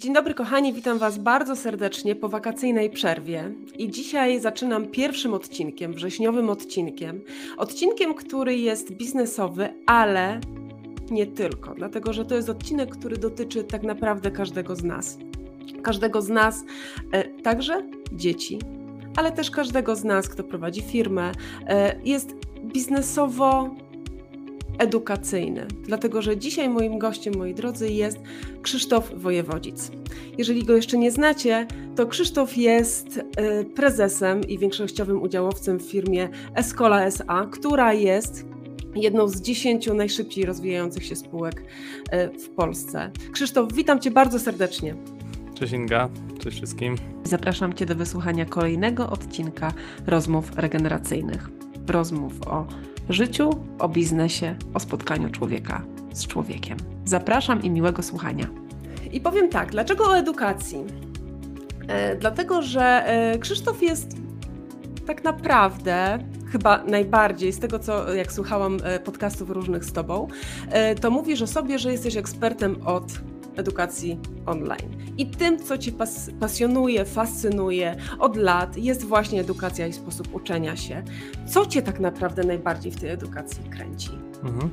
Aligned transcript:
Dzień 0.00 0.14
dobry 0.14 0.34
kochani, 0.34 0.72
witam 0.72 0.98
Was 0.98 1.18
bardzo 1.18 1.56
serdecznie 1.56 2.16
po 2.16 2.28
wakacyjnej 2.28 2.90
przerwie. 2.90 3.52
I 3.78 3.90
dzisiaj 3.90 4.40
zaczynam 4.40 4.86
pierwszym 4.86 5.34
odcinkiem, 5.34 5.92
wrześniowym 5.92 6.50
odcinkiem. 6.50 7.20
Odcinkiem, 7.56 8.14
który 8.14 8.56
jest 8.56 8.92
biznesowy, 8.92 9.68
ale 9.86 10.40
nie 11.10 11.26
tylko, 11.26 11.74
dlatego 11.74 12.12
że 12.12 12.24
to 12.24 12.34
jest 12.34 12.48
odcinek, 12.48 12.90
który 12.96 13.16
dotyczy 13.16 13.64
tak 13.64 13.82
naprawdę 13.82 14.30
każdego 14.30 14.76
z 14.76 14.84
nas. 14.84 15.18
Każdego 15.82 16.22
z 16.22 16.28
nas, 16.28 16.64
e, 17.12 17.24
także 17.24 17.82
dzieci, 18.12 18.58
ale 19.16 19.32
też 19.32 19.50
każdego 19.50 19.96
z 19.96 20.04
nas, 20.04 20.28
kto 20.28 20.44
prowadzi 20.44 20.82
firmę, 20.82 21.32
e, 21.66 22.00
jest 22.04 22.34
biznesowo 22.64 23.74
edukacyjny, 24.80 25.66
dlatego 25.84 26.22
że 26.22 26.36
dzisiaj 26.36 26.68
moim 26.68 26.98
gościem, 26.98 27.34
moi 27.38 27.54
drodzy, 27.54 27.88
jest 27.88 28.18
Krzysztof 28.62 29.12
Wojewodzic. 29.16 29.90
Jeżeli 30.38 30.64
go 30.64 30.76
jeszcze 30.76 30.98
nie 30.98 31.10
znacie, 31.10 31.66
to 31.96 32.06
Krzysztof 32.06 32.56
jest 32.56 33.16
y, 33.16 33.22
prezesem 33.64 34.40
i 34.48 34.58
większościowym 34.58 35.22
udziałowcem 35.22 35.78
w 35.78 35.82
firmie 35.82 36.28
Escola 36.54 37.04
SA, 37.04 37.46
która 37.52 37.92
jest 37.92 38.46
jedną 38.94 39.28
z 39.28 39.40
dziesięciu 39.40 39.94
najszybciej 39.94 40.44
rozwijających 40.44 41.04
się 41.04 41.16
spółek 41.16 41.62
y, 41.62 42.38
w 42.38 42.48
Polsce. 42.48 43.10
Krzysztof, 43.32 43.72
witam 43.72 44.00
Cię 44.00 44.10
bardzo 44.10 44.38
serdecznie. 44.38 44.94
Cześć 45.54 45.72
Inga, 45.72 46.08
cześć 46.38 46.56
wszystkim. 46.56 46.96
Zapraszam 47.24 47.72
Cię 47.72 47.86
do 47.86 47.94
wysłuchania 47.94 48.44
kolejnego 48.44 49.10
odcinka 49.10 49.72
rozmów 50.06 50.52
regeneracyjnych. 50.56 51.50
Rozmów 51.86 52.32
o 52.46 52.66
życiu, 53.12 53.50
o 53.78 53.88
biznesie, 53.88 54.56
o 54.74 54.80
spotkaniu 54.80 55.30
człowieka 55.30 55.82
z 56.12 56.26
człowiekiem. 56.26 56.78
Zapraszam 57.04 57.62
i 57.62 57.70
miłego 57.70 58.02
słuchania. 58.02 58.46
I 59.12 59.20
powiem 59.20 59.48
tak, 59.48 59.70
dlaczego 59.70 60.04
o 60.04 60.18
edukacji? 60.18 60.84
E, 61.88 62.16
dlatego, 62.16 62.62
że 62.62 63.06
e, 63.06 63.38
Krzysztof 63.38 63.82
jest 63.82 64.16
tak 65.06 65.24
naprawdę 65.24 66.18
chyba 66.52 66.84
najbardziej 66.84 67.52
z 67.52 67.58
tego, 67.58 67.78
co 67.78 68.14
jak 68.14 68.32
słuchałam 68.32 68.78
e, 68.84 69.00
podcastów 69.00 69.50
różnych 69.50 69.84
z 69.84 69.92
Tobą, 69.92 70.28
e, 70.70 70.94
to 70.94 71.10
mówisz 71.10 71.42
o 71.42 71.46
sobie, 71.46 71.78
że 71.78 71.92
jesteś 71.92 72.16
ekspertem 72.16 72.76
od 72.86 73.04
edukacji 73.60 74.18
online. 74.46 75.14
I 75.18 75.26
tym, 75.26 75.58
co 75.58 75.78
Cię 75.78 75.92
pas 75.92 76.30
pasjonuje, 76.40 77.04
fascynuje 77.04 77.96
od 78.18 78.36
lat, 78.36 78.76
jest 78.76 79.04
właśnie 79.04 79.40
edukacja 79.40 79.86
i 79.86 79.92
sposób 79.92 80.34
uczenia 80.34 80.76
się. 80.76 81.02
Co 81.46 81.66
Cię 81.66 81.82
tak 81.82 82.00
naprawdę 82.00 82.44
najbardziej 82.44 82.92
w 82.92 83.00
tej 83.00 83.10
edukacji 83.10 83.64
kręci? 83.70 84.10
Mhm. 84.44 84.70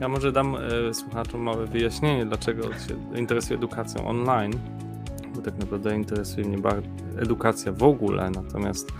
Ja 0.00 0.08
może 0.08 0.32
dam 0.32 0.56
y, 0.90 0.94
słuchaczom 0.94 1.40
małe 1.40 1.66
wyjaśnienie, 1.66 2.26
dlaczego 2.26 2.62
się 2.62 3.18
interesuję 3.18 3.58
edukacją 3.58 4.08
online, 4.08 4.52
bo 5.34 5.42
tak 5.42 5.58
naprawdę 5.58 5.96
interesuje 5.96 6.46
mnie 6.46 6.58
edukacja 7.18 7.72
w 7.72 7.82
ogóle, 7.82 8.30
natomiast 8.30 8.92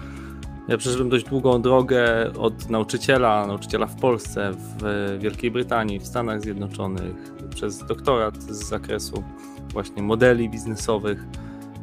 ja 0.68 0.76
przeszedłem 0.76 1.08
dość 1.08 1.24
długą 1.24 1.62
drogę 1.62 2.32
od 2.38 2.70
nauczyciela, 2.70 3.46
nauczyciela 3.46 3.86
w 3.86 4.00
Polsce, 4.00 4.52
w 4.52 5.18
Wielkiej 5.20 5.50
Brytanii, 5.50 5.98
w 5.98 6.06
Stanach 6.06 6.40
Zjednoczonych, 6.40 7.32
przez 7.56 7.86
doktorat 7.86 8.42
z 8.42 8.68
zakresu 8.68 9.24
właśnie 9.72 10.02
modeli 10.02 10.50
biznesowych 10.50 11.24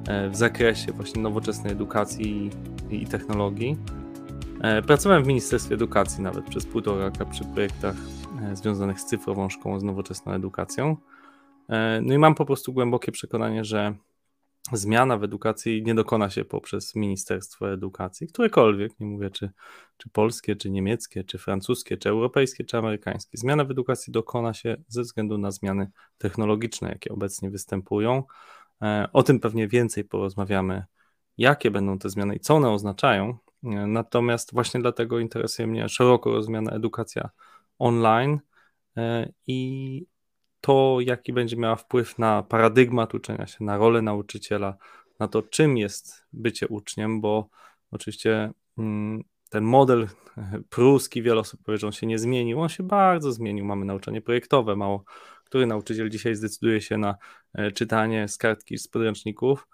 e, 0.07 0.29
w 0.29 0.35
zakresie 0.35 0.91
właśnie 0.91 1.21
nowoczesnej 1.21 1.71
edukacji 1.71 2.49
i 2.89 3.07
technologii. 3.07 3.77
E, 4.61 4.81
pracowałem 4.81 5.23
w 5.23 5.27
Ministerstwie 5.27 5.75
Edukacji 5.75 6.23
nawet 6.23 6.45
przez 6.45 6.65
półtora 6.65 7.05
roku 7.05 7.31
przy 7.31 7.45
projektach 7.45 7.95
e, 8.41 8.55
związanych 8.55 8.99
z 8.99 9.05
cyfrową 9.05 9.49
szkołą, 9.49 9.79
z 9.79 9.83
nowoczesną 9.83 10.31
edukacją. 10.31 10.97
No 12.01 12.13
i 12.13 12.17
mam 12.17 12.35
po 12.35 12.45
prostu 12.45 12.73
głębokie 12.73 13.11
przekonanie, 13.11 13.63
że 13.63 13.93
zmiana 14.71 15.17
w 15.17 15.23
edukacji 15.23 15.83
nie 15.85 15.95
dokona 15.95 16.29
się 16.29 16.45
poprzez 16.45 16.95
Ministerstwo 16.95 17.73
Edukacji, 17.73 18.27
którekolwiek, 18.27 18.99
nie 18.99 19.05
mówię 19.05 19.29
czy, 19.29 19.51
czy 19.97 20.09
polskie, 20.09 20.55
czy 20.55 20.71
niemieckie, 20.71 21.23
czy 21.23 21.37
francuskie, 21.37 21.97
czy 21.97 22.09
europejskie, 22.09 22.63
czy 22.63 22.77
amerykańskie. 22.77 23.37
Zmiana 23.37 23.65
w 23.65 23.71
edukacji 23.71 24.13
dokona 24.13 24.53
się 24.53 24.77
ze 24.87 25.01
względu 25.01 25.37
na 25.37 25.51
zmiany 25.51 25.91
technologiczne, 26.17 26.89
jakie 26.89 27.11
obecnie 27.11 27.49
występują. 27.49 28.23
E, 28.81 29.07
o 29.13 29.23
tym 29.23 29.39
pewnie 29.39 29.67
więcej 29.67 30.03
porozmawiamy, 30.03 30.83
jakie 31.37 31.71
będą 31.71 31.99
te 31.99 32.09
zmiany 32.09 32.35
i 32.35 32.39
co 32.39 32.55
one 32.55 32.69
oznaczają. 32.69 33.37
E, 33.63 33.67
natomiast 33.87 34.53
właśnie 34.53 34.81
dlatego 34.81 35.19
interesuje 35.19 35.67
mnie 35.67 35.89
szeroko 35.89 36.31
rozumiana 36.31 36.71
edukacja 36.71 37.29
online 37.79 38.39
e, 38.97 39.31
i 39.47 40.12
to, 40.63 40.97
jaki 41.01 41.33
będzie 41.33 41.57
miała 41.57 41.75
wpływ 41.75 42.19
na 42.19 42.43
paradygmat 42.43 43.13
uczenia 43.13 43.47
się, 43.47 43.63
na 43.63 43.77
rolę 43.77 44.01
nauczyciela, 44.01 44.77
na 45.19 45.27
to, 45.27 45.41
czym 45.41 45.77
jest 45.77 46.25
bycie 46.33 46.67
uczniem, 46.67 47.21
bo 47.21 47.49
oczywiście 47.91 48.51
mm, 48.77 49.23
ten 49.49 49.63
model 49.63 50.07
pruski, 50.69 51.21
wiele 51.21 51.39
osób 51.39 51.63
powie, 51.63 51.77
że 51.77 51.87
on 51.87 51.93
się 51.93 52.07
nie 52.07 52.19
zmienił, 52.19 52.61
on 52.61 52.69
się 52.69 52.83
bardzo 52.83 53.31
zmienił. 53.31 53.65
Mamy 53.65 53.85
nauczanie 53.85 54.21
projektowe, 54.21 54.75
mało 54.75 55.03
który 55.53 55.65
nauczyciel 55.65 56.09
dzisiaj 56.09 56.35
zdecyduje 56.35 56.81
się 56.81 56.97
na 56.97 57.15
e, 57.53 57.71
czytanie 57.71 58.27
z 58.27 58.37
kartki 58.37 58.77
z 58.77 58.87
podręczników, 58.87 59.67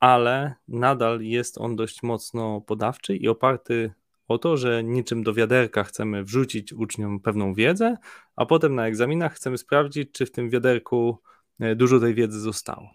ale 0.00 0.54
nadal 0.68 1.20
jest 1.20 1.58
on 1.58 1.76
dość 1.76 2.02
mocno 2.02 2.60
podawczy 2.60 3.16
i 3.16 3.28
oparty 3.28 3.92
o 4.28 4.38
to, 4.38 4.56
że 4.56 4.84
niczym 4.84 5.22
do 5.22 5.34
wiaderka 5.34 5.84
chcemy 5.84 6.24
wrzucić 6.24 6.72
uczniom 6.72 7.20
pewną 7.20 7.54
wiedzę, 7.54 7.96
a 8.36 8.46
potem 8.46 8.74
na 8.74 8.86
egzaminach 8.86 9.34
chcemy 9.34 9.58
sprawdzić, 9.58 10.12
czy 10.12 10.26
w 10.26 10.32
tym 10.32 10.50
wiaderku 10.50 11.18
e, 11.60 11.76
dużo 11.76 12.00
tej 12.00 12.14
wiedzy 12.14 12.40
zostało. 12.40 12.90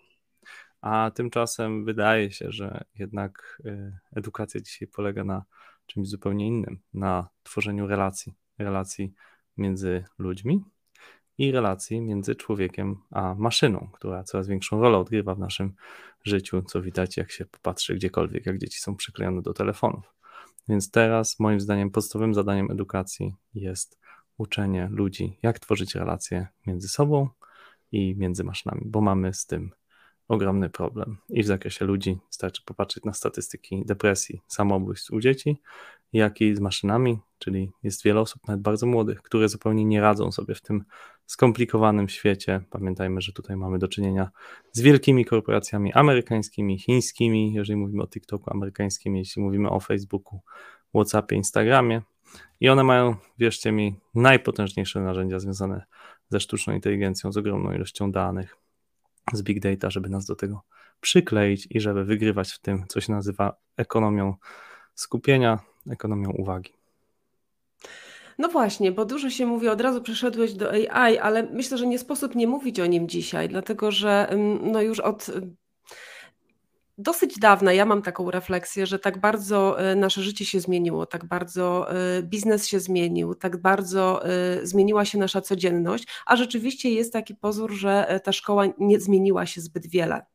A 0.81 1.11
tymczasem 1.15 1.85
wydaje 1.85 2.31
się, 2.31 2.51
że 2.51 2.83
jednak 2.95 3.61
e, 3.65 3.99
edukacja 4.15 4.61
dzisiaj 4.61 4.87
polega 4.87 5.23
na 5.23 5.43
czymś 5.85 6.07
zupełnie 6.07 6.47
innym, 6.47 6.79
na 6.93 7.29
tworzeniu 7.43 7.87
relacji, 7.87 8.33
relacji 8.57 9.13
między 9.57 10.05
ludźmi 10.19 10.63
i 11.37 11.51
relacji 11.51 12.01
między 12.01 12.35
człowiekiem 12.35 12.95
a 13.11 13.35
maszyną, 13.35 13.89
która 13.93 14.23
coraz 14.23 14.47
większą 14.47 14.81
rolę 14.81 14.97
odgrywa 14.97 15.35
w 15.35 15.39
naszym 15.39 15.73
życiu, 16.23 16.61
co 16.61 16.81
widać 16.81 17.17
jak 17.17 17.31
się 17.31 17.45
popatrzy 17.45 17.95
gdziekolwiek, 17.95 18.45
jak 18.45 18.57
dzieci 18.57 18.79
są 18.79 18.95
przyklejone 18.95 19.41
do 19.41 19.53
telefonów. 19.53 20.13
Więc 20.69 20.91
teraz 20.91 21.39
moim 21.39 21.59
zdaniem 21.59 21.91
podstawowym 21.91 22.33
zadaniem 22.33 22.71
edukacji 22.71 23.35
jest 23.53 23.99
uczenie 24.37 24.89
ludzi, 24.91 25.37
jak 25.43 25.59
tworzyć 25.59 25.95
relacje 25.95 26.47
między 26.67 26.87
sobą 26.87 27.29
i 27.91 28.15
między 28.17 28.43
maszynami, 28.43 28.81
bo 28.85 29.01
mamy 29.01 29.33
z 29.33 29.45
tym 29.45 29.71
ogromny 30.27 30.69
problem. 30.69 31.17
I 31.29 31.43
w 31.43 31.47
zakresie 31.47 31.85
ludzi 31.85 32.17
wystarczy 32.27 32.61
popatrzeć 32.65 33.03
na 33.03 33.13
statystyki 33.13 33.83
depresji, 33.85 34.41
samobójstw 34.47 35.11
u 35.11 35.19
dzieci, 35.19 35.61
jak 36.13 36.41
i 36.41 36.55
z 36.55 36.59
maszynami, 36.59 37.19
czyli 37.39 37.71
jest 37.83 38.03
wiele 38.03 38.21
osób, 38.21 38.47
nawet 38.47 38.61
bardzo 38.61 38.85
młodych, 38.85 39.21
które 39.21 39.49
zupełnie 39.49 39.85
nie 39.85 40.01
radzą 40.01 40.31
sobie 40.31 40.55
w 40.55 40.61
tym 40.61 40.83
skomplikowanym 41.25 42.09
świecie. 42.09 42.61
Pamiętajmy, 42.69 43.21
że 43.21 43.33
tutaj 43.33 43.57
mamy 43.57 43.79
do 43.79 43.87
czynienia 43.87 44.29
z 44.71 44.81
wielkimi 44.81 45.25
korporacjami 45.25 45.93
amerykańskimi, 45.93 46.79
chińskimi, 46.79 47.53
jeżeli 47.53 47.79
mówimy 47.79 48.03
o 48.03 48.07
TikToku 48.07 48.51
amerykańskim, 48.51 49.15
jeśli 49.15 49.41
mówimy 49.41 49.69
o 49.69 49.79
Facebooku, 49.79 50.39
WhatsAppie, 50.95 51.35
Instagramie. 51.35 52.01
I 52.59 52.69
one 52.69 52.83
mają, 52.83 53.15
wierzcie 53.37 53.71
mi, 53.71 53.95
najpotężniejsze 54.15 55.01
narzędzia 55.01 55.39
związane 55.39 55.85
ze 56.29 56.39
sztuczną 56.39 56.73
inteligencją, 56.73 57.31
z 57.31 57.37
ogromną 57.37 57.73
ilością 57.73 58.11
danych, 58.11 58.57
z 59.33 59.41
big 59.41 59.59
data, 59.59 59.89
żeby 59.89 60.09
nas 60.09 60.25
do 60.25 60.35
tego 60.35 60.61
przykleić 61.01 61.67
i 61.69 61.79
żeby 61.79 62.05
wygrywać 62.05 62.51
w 62.51 62.59
tym, 62.59 62.85
co 62.87 63.01
się 63.01 63.13
nazywa 63.13 63.55
ekonomią 63.77 64.35
skupienia, 64.95 65.59
ekonomią 65.89 66.31
uwagi. 66.31 66.73
No 68.37 68.49
właśnie, 68.49 68.91
bo 68.91 69.05
dużo 69.05 69.29
się 69.29 69.45
mówi, 69.45 69.67
od 69.67 69.81
razu 69.81 70.01
przeszedłeś 70.01 70.53
do 70.53 70.71
AI, 70.71 71.17
ale 71.17 71.43
myślę, 71.43 71.77
że 71.77 71.87
nie 71.87 71.99
sposób 71.99 72.35
nie 72.35 72.47
mówić 72.47 72.79
o 72.79 72.85
nim 72.85 73.09
dzisiaj, 73.09 73.49
dlatego 73.49 73.91
że 73.91 74.29
no 74.61 74.81
już 74.81 74.99
od 74.99 75.31
dosyć 76.97 77.39
dawna 77.39 77.73
ja 77.73 77.85
mam 77.85 78.01
taką 78.01 78.31
refleksję, 78.31 78.85
że 78.85 78.99
tak 78.99 79.17
bardzo 79.17 79.79
e, 79.79 79.95
nasze 79.95 80.21
życie 80.21 80.45
się 80.45 80.59
zmieniło, 80.59 81.05
tak 81.05 81.25
bardzo 81.25 81.91
e, 81.91 82.23
biznes 82.23 82.67
się 82.67 82.79
zmienił, 82.79 83.35
tak 83.35 83.57
bardzo 83.57 84.25
e, 84.25 84.65
zmieniła 84.65 85.05
się 85.05 85.17
nasza 85.17 85.41
codzienność, 85.41 86.07
a 86.25 86.35
rzeczywiście 86.35 86.89
jest 86.89 87.13
taki 87.13 87.35
pozór, 87.35 87.71
że 87.71 88.19
ta 88.23 88.31
szkoła 88.31 88.63
nie 88.79 88.99
zmieniła 88.99 89.45
się 89.45 89.61
zbyt 89.61 89.87
wiele. 89.87 90.25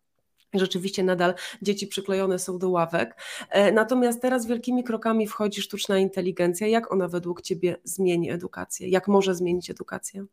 Rzeczywiście 0.55 1.05
nadal 1.05 1.35
dzieci 1.63 1.87
przyklejone 1.87 2.39
są 2.39 2.59
do 2.59 2.71
ławek. 2.71 3.17
E, 3.51 3.73
natomiast 3.73 4.23
teraz 4.23 4.47
wielkimi 4.47 4.85
krokami 4.85 5.27
wchodzi 5.27 5.63
sztuczna 5.63 5.99
inteligencja. 5.99 6.67
Jak 6.67 6.93
ona 6.93 7.09
według 7.09 7.43
Ciebie 7.43 7.77
zmieni 7.85 8.31
edukację? 8.31 8.89
Jak 8.89 9.09
może 9.09 9.35
zmienić 9.35 9.71
edukację? 9.71 10.27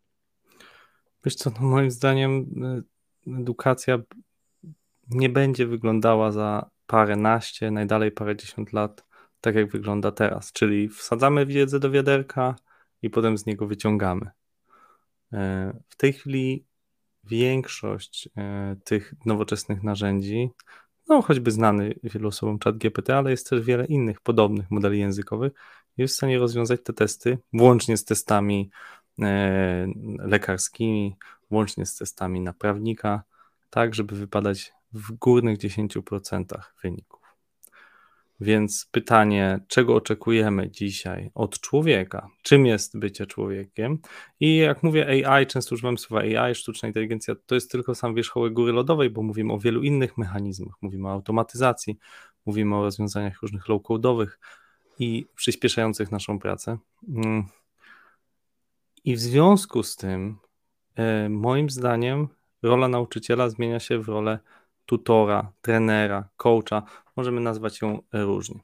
Wiesz 1.25 1.35
co, 1.35 1.49
no 1.49 1.67
moim 1.67 1.91
zdaniem 1.91 2.45
e, 3.27 3.39
edukacja 3.39 3.99
nie 5.09 5.29
będzie 5.29 5.67
wyglądała 5.67 6.31
za 6.31 6.69
parę 6.87 7.15
naście, 7.15 7.71
najdalej 7.71 8.11
parę 8.11 8.35
dziesiąt 8.35 8.73
lat, 8.73 9.05
tak 9.41 9.55
jak 9.55 9.71
wygląda 9.71 10.11
teraz. 10.11 10.51
Czyli 10.51 10.89
wsadzamy 10.89 11.45
wiedzę 11.45 11.79
do 11.79 11.91
wiaderka 11.91 12.55
i 13.01 13.09
potem 13.09 13.37
z 13.37 13.45
niego 13.45 13.67
wyciągamy. 13.67 14.29
E, 15.33 15.73
w 15.89 15.95
tej 15.95 16.13
chwili 16.13 16.65
większość 17.27 18.29
e, 18.37 18.75
tych 18.83 19.13
nowoczesnych 19.25 19.83
narzędzi, 19.83 20.49
no 21.09 21.21
choćby 21.21 21.51
znany 21.51 21.93
wielu 22.03 22.27
osobom 22.27 22.59
chat 22.63 22.77
GPT, 22.77 23.17
ale 23.17 23.31
jest 23.31 23.49
też 23.49 23.61
wiele 23.61 23.85
innych 23.85 24.21
podobnych 24.21 24.71
modeli 24.71 24.99
językowych, 24.99 25.53
jest 25.97 26.13
w 26.13 26.17
stanie 26.17 26.39
rozwiązać 26.39 26.81
te 26.83 26.93
testy, 26.93 27.37
włącznie 27.53 27.97
z 27.97 28.05
testami 28.05 28.69
e, 29.21 29.87
lekarskimi, 30.17 31.15
włącznie 31.51 31.85
z 31.85 31.95
testami 31.95 32.41
na 32.41 32.53
prawnika, 32.53 33.23
tak 33.69 33.95
żeby 33.95 34.15
wypadać 34.15 34.73
w 34.93 35.11
górnych 35.11 35.57
10% 35.57 36.45
wyników. 36.83 37.24
Więc 38.39 38.87
pytanie, 38.91 39.59
czego 39.67 39.95
oczekujemy 39.95 40.71
dzisiaj 40.71 41.31
od 41.33 41.59
człowieka? 41.59 42.27
Czym 42.43 42.65
jest 42.65 42.99
bycie 42.99 43.25
człowiekiem? 43.25 43.99
I 44.39 44.57
jak 44.57 44.83
mówię 44.83 45.27
AI, 45.27 45.47
często 45.47 45.75
używam 45.75 45.97
słowa 45.97 46.21
AI, 46.21 46.55
sztuczna 46.55 46.87
inteligencja, 46.87 47.35
to 47.45 47.55
jest 47.55 47.71
tylko 47.71 47.95
sam 47.95 48.15
wierzchołek 48.15 48.53
góry 48.53 48.71
lodowej, 48.73 49.09
bo 49.09 49.21
mówimy 49.23 49.53
o 49.53 49.59
wielu 49.59 49.83
innych 49.83 50.17
mechanizmach. 50.17 50.75
Mówimy 50.81 51.07
o 51.07 51.11
automatyzacji, 51.11 51.97
mówimy 52.45 52.75
o 52.75 52.83
rozwiązaniach 52.83 53.41
różnych 53.41 53.69
low-codowych 53.69 54.39
i 54.99 55.25
przyspieszających 55.35 56.11
naszą 56.11 56.39
pracę. 56.39 56.77
Mm. 57.07 57.43
I 59.03 59.15
w 59.15 59.19
związku 59.19 59.83
z 59.83 59.95
tym, 59.95 60.37
e, 60.95 61.29
moim 61.29 61.69
zdaniem, 61.69 62.27
rola 62.63 62.87
nauczyciela 62.87 63.49
zmienia 63.49 63.79
się 63.79 63.99
w 63.99 64.07
rolę 64.07 64.39
tutora, 64.85 65.51
trenera, 65.61 66.29
coacha, 66.37 66.83
możemy 67.15 67.41
nazwać 67.41 67.81
ją 67.81 67.99
różnie. 68.13 68.59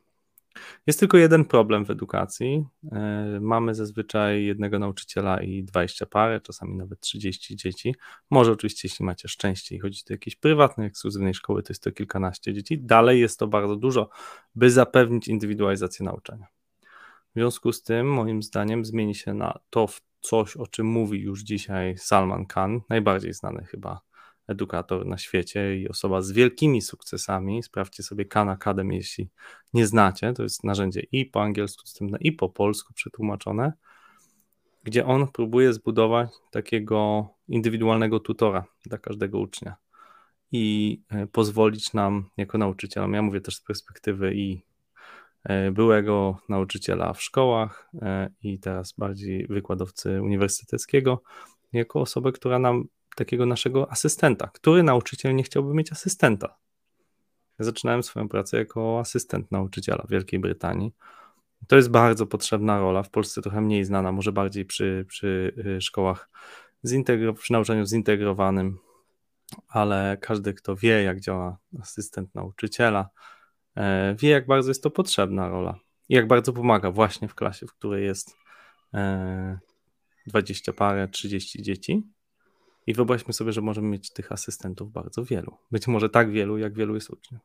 Jest 0.87 0.99
tylko 0.99 1.17
jeden 1.17 1.45
problem 1.45 1.85
w 1.85 1.89
edukacji. 1.89 2.65
E, 2.91 3.39
mamy 3.41 3.75
zazwyczaj 3.75 4.45
jednego 4.45 4.79
nauczyciela 4.79 5.41
i 5.41 5.63
20 5.63 6.05
parę, 6.05 6.41
czasami 6.41 6.77
nawet 6.77 6.99
30 6.99 7.55
dzieci. 7.55 7.95
Może 8.29 8.51
oczywiście, 8.51 8.87
jeśli 8.87 9.05
macie 9.05 9.27
szczęście 9.27 9.75
i 9.75 9.79
chodzi 9.79 10.03
do 10.07 10.13
jakiejś 10.13 10.35
prywatnej, 10.35 10.87
ekskluzywnej 10.87 11.33
szkoły, 11.33 11.63
to 11.63 11.73
jest 11.73 11.83
to 11.83 11.91
kilkanaście 11.91 12.53
dzieci. 12.53 12.79
Dalej 12.79 13.19
jest 13.19 13.39
to 13.39 13.47
bardzo 13.47 13.75
dużo, 13.75 14.09
by 14.55 14.71
zapewnić 14.71 15.27
indywidualizację 15.27 16.05
nauczania. 16.05 16.47
W 17.29 17.33
związku 17.33 17.73
z 17.73 17.83
tym, 17.83 18.13
moim 18.13 18.43
zdaniem, 18.43 18.85
zmieni 18.85 19.15
się 19.15 19.33
na 19.33 19.59
to 19.69 19.87
coś, 20.21 20.57
o 20.57 20.67
czym 20.67 20.87
mówi 20.87 21.21
już 21.21 21.41
dzisiaj 21.41 21.97
Salman 21.97 22.45
Khan, 22.45 22.81
najbardziej 22.89 23.33
znany 23.33 23.63
chyba 23.63 24.01
edukator 24.51 25.05
na 25.05 25.17
świecie 25.17 25.77
i 25.77 25.89
osoba 25.89 26.21
z 26.21 26.31
wielkimi 26.31 26.81
sukcesami. 26.81 27.63
Sprawdźcie 27.63 28.03
sobie 28.03 28.25
Khan 28.25 28.49
Academy, 28.49 28.95
jeśli 28.95 29.29
nie 29.73 29.87
znacie. 29.87 30.33
To 30.33 30.43
jest 30.43 30.63
narzędzie 30.63 31.01
i 31.11 31.25
po 31.25 31.41
angielsku 31.41 31.83
dostępne, 31.83 32.17
i 32.21 32.31
po 32.31 32.49
polsku 32.49 32.93
przetłumaczone, 32.93 33.73
gdzie 34.83 35.05
on 35.05 35.27
próbuje 35.27 35.73
zbudować 35.73 36.29
takiego 36.51 37.27
indywidualnego 37.47 38.19
tutora 38.19 38.65
dla 38.85 38.97
każdego 38.97 39.39
ucznia 39.39 39.75
i 40.51 41.01
e, 41.09 41.27
pozwolić 41.27 41.93
nam 41.93 42.29
jako 42.37 42.57
nauczycielom, 42.57 43.13
ja 43.13 43.21
mówię 43.21 43.41
też 43.41 43.55
z 43.55 43.61
perspektywy 43.61 44.35
i 44.35 44.61
e, 45.43 45.71
byłego 45.71 46.37
nauczyciela 46.49 47.13
w 47.13 47.21
szkołach 47.21 47.89
e, 48.01 48.29
i 48.43 48.59
teraz 48.59 48.93
bardziej 48.97 49.47
wykładowcy 49.47 50.21
uniwersyteckiego, 50.21 51.21
jako 51.73 52.01
osobę, 52.01 52.31
która 52.31 52.59
nam 52.59 52.87
takiego 53.15 53.45
naszego 53.45 53.91
asystenta. 53.91 54.47
Który 54.47 54.83
nauczyciel 54.83 55.35
nie 55.35 55.43
chciałby 55.43 55.73
mieć 55.73 55.91
asystenta? 55.91 56.57
Ja 57.59 57.65
zaczynałem 57.65 58.03
swoją 58.03 58.29
pracę 58.29 58.57
jako 58.57 58.99
asystent 58.99 59.51
nauczyciela 59.51 60.03
w 60.07 60.11
Wielkiej 60.11 60.39
Brytanii. 60.39 60.93
To 61.67 61.75
jest 61.75 61.89
bardzo 61.89 62.27
potrzebna 62.27 62.79
rola, 62.79 63.03
w 63.03 63.09
Polsce 63.09 63.41
trochę 63.41 63.61
mniej 63.61 63.85
znana, 63.85 64.11
może 64.11 64.31
bardziej 64.31 64.65
przy, 64.65 65.05
przy 65.07 65.53
y, 65.77 65.81
szkołach, 65.81 66.29
przy 67.39 67.53
nauczaniu 67.53 67.85
zintegrowanym, 67.85 68.77
ale 69.67 70.17
każdy, 70.21 70.53
kto 70.53 70.75
wie, 70.75 71.03
jak 71.03 71.19
działa 71.19 71.57
asystent 71.81 72.35
nauczyciela, 72.35 73.09
e, 73.75 74.15
wie, 74.19 74.29
jak 74.29 74.47
bardzo 74.47 74.69
jest 74.69 74.83
to 74.83 74.89
potrzebna 74.91 75.49
rola 75.49 75.79
i 76.09 76.15
jak 76.15 76.27
bardzo 76.27 76.53
pomaga 76.53 76.91
właśnie 76.91 77.27
w 77.27 77.35
klasie, 77.35 77.67
w 77.67 77.73
której 77.73 78.05
jest 78.05 78.35
20 80.27 80.71
e, 80.71 80.75
parę, 80.75 81.07
30 81.07 81.63
dzieci, 81.63 82.03
i 82.87 82.93
wyobraźmy 82.93 83.33
sobie, 83.33 83.51
że 83.51 83.61
możemy 83.61 83.87
mieć 83.87 84.09
tych 84.13 84.31
asystentów 84.31 84.91
bardzo 84.91 85.23
wielu. 85.23 85.57
Być 85.71 85.87
może 85.87 86.09
tak 86.09 86.31
wielu, 86.31 86.57
jak 86.57 86.73
wielu 86.73 86.95
jest 86.95 87.09
uczniów. 87.09 87.41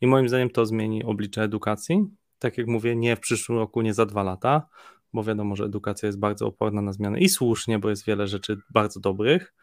I 0.00 0.06
moim 0.06 0.28
zdaniem 0.28 0.50
to 0.50 0.66
zmieni 0.66 1.04
oblicze 1.04 1.42
edukacji. 1.42 2.04
Tak 2.38 2.58
jak 2.58 2.66
mówię, 2.66 2.96
nie 2.96 3.16
w 3.16 3.20
przyszłym 3.20 3.58
roku, 3.58 3.82
nie 3.82 3.94
za 3.94 4.06
dwa 4.06 4.22
lata, 4.22 4.68
bo 5.12 5.24
wiadomo, 5.24 5.56
że 5.56 5.64
edukacja 5.64 6.06
jest 6.06 6.18
bardzo 6.18 6.46
oporna 6.46 6.82
na 6.82 6.92
zmiany 6.92 7.20
i 7.20 7.28
słusznie, 7.28 7.78
bo 7.78 7.90
jest 7.90 8.06
wiele 8.06 8.26
rzeczy 8.26 8.58
bardzo 8.70 9.00
dobrych, 9.00 9.54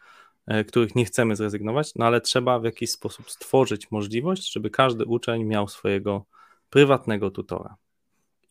e, 0.46 0.64
których 0.64 0.94
nie 0.94 1.04
chcemy 1.04 1.36
zrezygnować, 1.36 1.94
no 1.94 2.06
ale 2.06 2.20
trzeba 2.20 2.58
w 2.58 2.64
jakiś 2.64 2.90
sposób 2.90 3.30
stworzyć 3.30 3.90
możliwość, 3.90 4.52
żeby 4.52 4.70
każdy 4.70 5.04
uczeń 5.04 5.44
miał 5.44 5.68
swojego 5.68 6.26
prywatnego 6.70 7.30
tutora. 7.30 7.76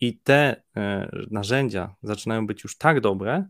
I 0.01 0.17
te 0.17 0.61
e, 0.75 1.09
narzędzia 1.31 1.95
zaczynają 2.03 2.47
być 2.47 2.63
już 2.63 2.77
tak 2.77 3.01
dobre, 3.01 3.47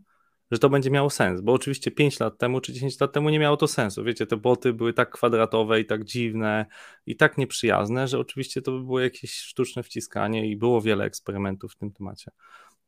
że 0.50 0.58
to 0.58 0.70
będzie 0.70 0.90
miało 0.90 1.10
sens, 1.10 1.40
bo 1.40 1.52
oczywiście 1.52 1.90
5 1.90 2.20
lat 2.20 2.38
temu 2.38 2.60
czy 2.60 2.72
10 2.72 3.00
lat 3.00 3.12
temu 3.12 3.30
nie 3.30 3.38
miało 3.38 3.56
to 3.56 3.68
sensu. 3.68 4.04
Wiecie, 4.04 4.26
te 4.26 4.36
boty 4.36 4.72
były 4.72 4.92
tak 4.92 5.10
kwadratowe 5.10 5.80
i 5.80 5.86
tak 5.86 6.04
dziwne 6.04 6.66
i 7.06 7.16
tak 7.16 7.38
nieprzyjazne, 7.38 8.08
że 8.08 8.18
oczywiście 8.18 8.62
to 8.62 8.72
by 8.72 8.80
było 8.80 9.00
jakieś 9.00 9.34
sztuczne 9.34 9.82
wciskanie 9.82 10.50
i 10.50 10.56
było 10.56 10.80
wiele 10.80 11.04
eksperymentów 11.04 11.72
w 11.72 11.76
tym 11.76 11.92
temacie. 11.92 12.30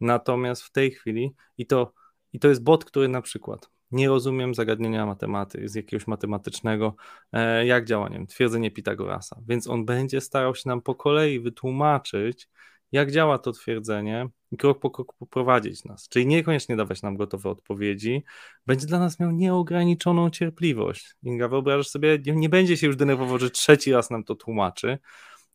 Natomiast 0.00 0.62
w 0.62 0.72
tej 0.72 0.90
chwili 0.90 1.34
i 1.58 1.66
to, 1.66 1.92
i 2.32 2.38
to 2.38 2.48
jest 2.48 2.62
bot, 2.62 2.84
który 2.84 3.08
na 3.08 3.22
przykład 3.22 3.70
nie 3.90 4.08
rozumiem 4.08 4.54
zagadnienia 4.54 5.06
matematyki, 5.06 5.68
z 5.68 5.74
jakiegoś 5.74 6.06
matematycznego, 6.06 6.96
e, 7.32 7.66
jak 7.66 7.84
działa, 7.84 8.08
nie 8.08 8.16
wiem, 8.16 8.26
twierdzenie 8.26 8.70
Pitagorasa, 8.70 9.40
więc 9.48 9.68
on 9.68 9.84
będzie 9.84 10.20
starał 10.20 10.54
się 10.54 10.68
nam 10.68 10.82
po 10.82 10.94
kolei 10.94 11.40
wytłumaczyć, 11.40 12.48
jak 12.92 13.10
działa 13.10 13.38
to 13.38 13.52
twierdzenie 13.52 14.28
i 14.52 14.56
krok 14.56 14.80
po 14.80 14.90
kroku 14.90 15.16
poprowadzić 15.18 15.84
nas. 15.84 16.08
Czyli 16.08 16.26
niekoniecznie 16.26 16.76
dawać 16.76 17.02
nam 17.02 17.16
gotowe 17.16 17.50
odpowiedzi, 17.50 18.24
będzie 18.66 18.86
dla 18.86 18.98
nas 18.98 19.20
miał 19.20 19.30
nieograniczoną 19.30 20.30
cierpliwość. 20.30 21.14
Inga, 21.22 21.48
wyobrażasz 21.48 21.88
sobie, 21.88 22.18
nie, 22.26 22.48
będzie 22.48 22.76
się 22.76 22.86
już 22.86 22.96
denerwował, 22.96 23.38
że 23.38 23.50
trzeci 23.50 23.92
raz 23.92 24.10
nam 24.10 24.24
to 24.24 24.34
tłumaczy, 24.34 24.98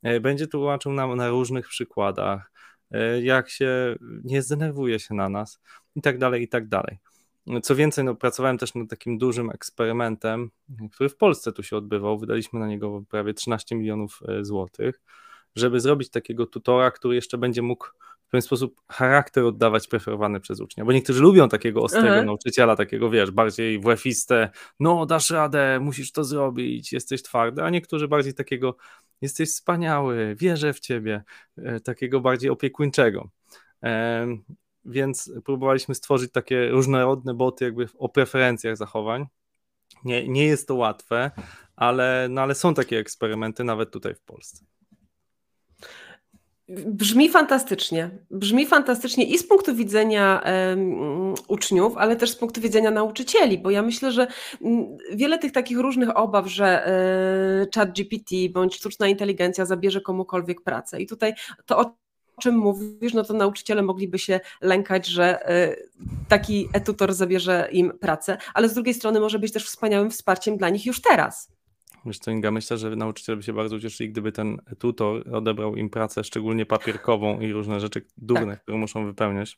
e, 0.04 0.20
będzie 0.20 0.48
tłumaczył 0.48 0.94
nam 0.94 1.16
na 1.16 1.30
różnych 1.30 1.68
przykładach, 1.68 2.52
e, 2.92 3.22
jak 3.22 3.50
się 3.50 3.96
nie 4.24 4.42
zdenerwuje 4.42 5.00
się 5.00 5.14
na 5.14 5.30
nas 5.30 5.60
i 5.96 6.02
tak 6.02 6.18
dalej, 6.18 6.44
i 6.44 6.48
tak 6.48 6.68
dalej. 6.68 6.98
Co 7.64 7.76
więcej, 7.76 8.04
no, 8.04 8.16
pracowałem 8.16 8.58
też 8.58 8.76
nad 8.76 8.90
takim 8.90 9.18
dużym 9.18 9.50
eksperymentem, 9.50 10.50
który 10.92 11.10
w 11.10 11.18
Polsce 11.18 11.52
tu 11.52 11.64
się 11.64 11.78
odbywał. 11.78 12.20
Wydaliśmy 12.20 12.60
na 12.60 12.68
niego 12.68 13.04
prawie 13.10 13.34
13 13.34 13.76
milionów 13.76 14.20
e, 14.28 14.46
złotych 14.46 15.01
żeby 15.56 15.80
zrobić 15.80 16.10
takiego 16.10 16.46
tutora, 16.46 16.92
który 16.92 17.16
jeszcze 17.16 17.38
będzie 17.38 17.62
mógł 17.62 17.88
w 18.28 18.30
pewien 18.30 18.42
sposób 18.42 18.82
charakter 18.92 19.44
oddawać 19.44 19.88
preferowany 19.88 20.40
przez 20.40 20.60
ucznia, 20.60 20.86
bo 20.86 20.92
niektórzy 20.92 21.22
lubią 21.22 21.50
takiego 21.50 21.82
ostrego 21.82 22.16
Aha. 22.16 22.24
nauczyciela, 22.24 22.76
takiego 22.76 23.10
wiesz, 23.10 23.32
bardziej 23.32 23.80
wefiste, 23.80 24.50
no 24.80 25.06
dasz 25.06 25.30
radę, 25.30 25.80
musisz 25.80 26.12
to 26.12 26.24
zrobić, 26.24 26.94
jesteś 26.94 27.24
twardy, 27.24 27.64
a 27.64 27.70
niektórzy 27.70 28.08
bardziej 28.08 28.34
takiego 28.34 28.76
jesteś 29.22 29.50
wspaniały, 29.50 30.36
wierzę 30.36 30.74
w 30.74 30.80
ciebie, 30.80 31.24
e, 31.58 31.80
takiego 31.80 32.22
bardziej 32.22 32.50
opiekuńczego. 32.50 33.30
Więc 34.86 35.32
próbowaliśmy 35.46 35.96
stworzyć 35.96 36.32
takie 36.32 36.70
różnorodne 36.70 37.34
boty 37.34 37.66
jakby 37.66 37.88
o 37.98 38.10
preferencjach 38.10 38.78
zachowań. 38.78 39.26
Nie, 40.04 40.28
nie 40.28 40.46
jest 40.46 40.68
to 40.68 40.76
łatwe, 40.76 41.32
ale, 41.76 42.28
no 42.30 42.42
ale 42.42 42.56
są 42.56 42.74
takie 42.74 43.00
eksperymenty 43.00 43.64
nawet 43.64 43.92
tutaj 43.92 44.16
w 44.16 44.22
Polsce. 44.22 44.66
Brzmi 46.69 47.29
fantastycznie. 47.29 48.10
Brzmi 48.31 48.65
fantastycznie 48.65 49.25
i 49.25 49.38
z 49.38 49.48
punktu 49.48 49.75
widzenia 49.75 50.43
um, 50.69 51.34
uczniów, 51.48 51.98
ale 51.98 52.15
też 52.15 52.29
z 52.29 52.36
punktu 52.36 52.62
widzenia 52.62 52.91
nauczycieli, 52.91 53.57
bo 53.57 53.69
ja 53.69 53.81
myślę, 53.81 54.12
że 54.12 54.27
um, 54.62 54.98
wiele 55.13 55.39
tych 55.39 55.51
takich 55.51 55.79
różnych 55.79 56.17
obaw, 56.17 56.48
że 56.48 56.88
y, 57.63 57.69
chat 57.75 57.91
GPT 57.91 58.36
bądź 58.53 58.75
sztuczna 58.75 59.07
inteligencja 59.07 59.65
zabierze 59.65 60.01
komukolwiek 60.01 60.62
pracę. 60.62 61.01
I 61.01 61.07
tutaj 61.07 61.34
to 61.65 61.79
o 61.79 62.41
czym 62.41 62.55
mówisz, 62.55 63.13
no 63.13 63.24
to 63.24 63.34
nauczyciele 63.34 63.81
mogliby 63.81 64.19
się 64.19 64.39
lękać, 64.62 65.07
że 65.07 65.51
y, 65.51 65.89
taki 66.27 66.69
e-tutor 66.74 67.13
zabierze 67.13 67.67
im 67.72 67.91
pracę, 68.00 68.38
ale 68.53 68.69
z 68.69 68.74
drugiej 68.74 68.93
strony 68.93 69.19
może 69.19 69.39
być 69.39 69.53
też 69.53 69.65
wspaniałym 69.65 70.12
wsparciem 70.12 70.57
dla 70.57 70.69
nich 70.69 70.86
już 70.86 71.01
teraz. 71.01 71.55
Wiesz 72.06 72.20
co, 72.20 72.32
Inga, 72.32 72.52
myślę, 72.52 72.78
że 72.78 72.96
nauczyciele 72.96 73.36
by 73.36 73.44
się 73.44 73.54
bardzo 73.54 73.76
ucieszyli, 73.76 74.10
gdyby 74.10 74.32
ten 74.32 74.58
tutor 74.80 75.36
odebrał 75.36 75.76
im 75.76 75.90
pracę, 75.90 76.24
szczególnie 76.24 76.66
papierkową 76.66 77.40
i 77.40 77.52
różne 77.52 77.80
rzeczy 77.80 78.06
durne, 78.18 78.54
tak. 78.54 78.62
które 78.62 78.78
muszą 78.78 79.06
wypełniać. 79.06 79.58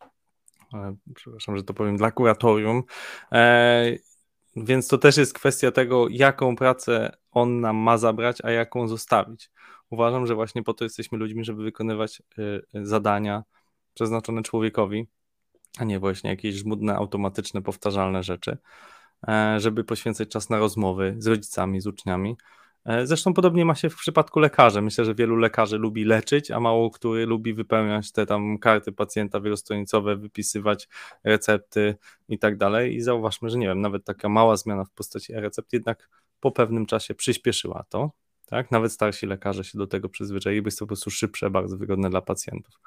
E, 0.73 0.95
przepraszam, 1.15 1.57
że 1.57 1.63
to 1.63 1.73
powiem, 1.73 1.97
dla 1.97 2.11
kuratorium. 2.11 2.83
E, 3.31 3.95
więc 4.55 4.87
to 4.87 4.97
też 4.97 5.17
jest 5.17 5.33
kwestia 5.33 5.71
tego, 5.71 6.07
jaką 6.09 6.55
pracę 6.55 7.17
on 7.31 7.61
nam 7.61 7.75
ma 7.75 7.97
zabrać, 7.97 8.37
a 8.43 8.51
jaką 8.51 8.87
zostawić. 8.87 9.49
Uważam, 9.89 10.27
że 10.27 10.35
właśnie 10.35 10.63
po 10.63 10.73
to 10.73 10.83
jesteśmy 10.83 11.17
ludźmi, 11.17 11.43
żeby 11.43 11.63
wykonywać 11.63 12.21
e, 12.73 12.85
zadania 12.85 13.43
przeznaczone 13.93 14.43
człowiekowi, 14.43 15.07
a 15.77 15.83
nie 15.83 15.99
właśnie 15.99 16.29
jakieś 16.29 16.55
żmudne, 16.55 16.95
automatyczne, 16.95 17.61
powtarzalne 17.61 18.23
rzeczy. 18.23 18.57
E, 19.27 19.59
żeby 19.59 19.83
poświęcać 19.83 20.29
czas 20.29 20.49
na 20.49 20.57
rozmowy 20.57 21.15
z 21.17 21.27
rodzicami, 21.27 21.81
z 21.81 21.87
uczniami. 21.87 22.37
E, 22.85 23.07
zresztą 23.07 23.33
podobnie 23.33 23.65
ma 23.65 23.75
się 23.75 23.89
w 23.89 23.95
przypadku 23.95 24.39
lekarzy. 24.39 24.81
Myślę, 24.81 25.05
że 25.05 25.15
wielu 25.15 25.35
lekarzy 25.35 25.77
lubi 25.77 26.03
leczyć, 26.05 26.51
a 26.51 26.59
mało 26.59 26.91
który 26.91 27.25
lubi 27.25 27.53
wypełniać 27.53 28.11
te 28.11 28.25
tam 28.25 28.57
karty 28.57 28.91
pacjenta 28.91 29.41
wielostronicowe, 29.41 30.15
wypisywać 30.15 30.87
recepty 31.23 31.95
i 32.29 32.39
tak 32.39 32.57
dalej. 32.57 32.95
I 32.95 33.01
zauważmy, 33.01 33.49
że 33.49 33.57
nie 33.57 33.67
wiem, 33.67 33.81
nawet 33.81 34.05
taka 34.05 34.29
mała 34.29 34.57
zmiana 34.57 34.85
w 34.85 34.91
postaci 34.91 35.33
recept 35.33 35.73
jednak 35.73 36.09
po 36.39 36.51
pewnym 36.51 36.85
czasie 36.85 37.15
przyspieszyła 37.15 37.85
to. 37.89 38.11
Tak? 38.49 38.71
Nawet 38.71 38.91
starsi 38.91 39.25
lekarze 39.25 39.63
się 39.63 39.77
do 39.77 39.87
tego 39.87 40.09
przyzwyczaili, 40.09 40.61
bo 40.61 40.67
jest 40.67 40.79
to 40.79 40.85
po 40.85 40.87
prostu 40.87 41.09
szybsze, 41.09 41.49
bardzo 41.49 41.77
wygodne 41.77 42.09
dla 42.09 42.21
pacjentów. 42.21 42.79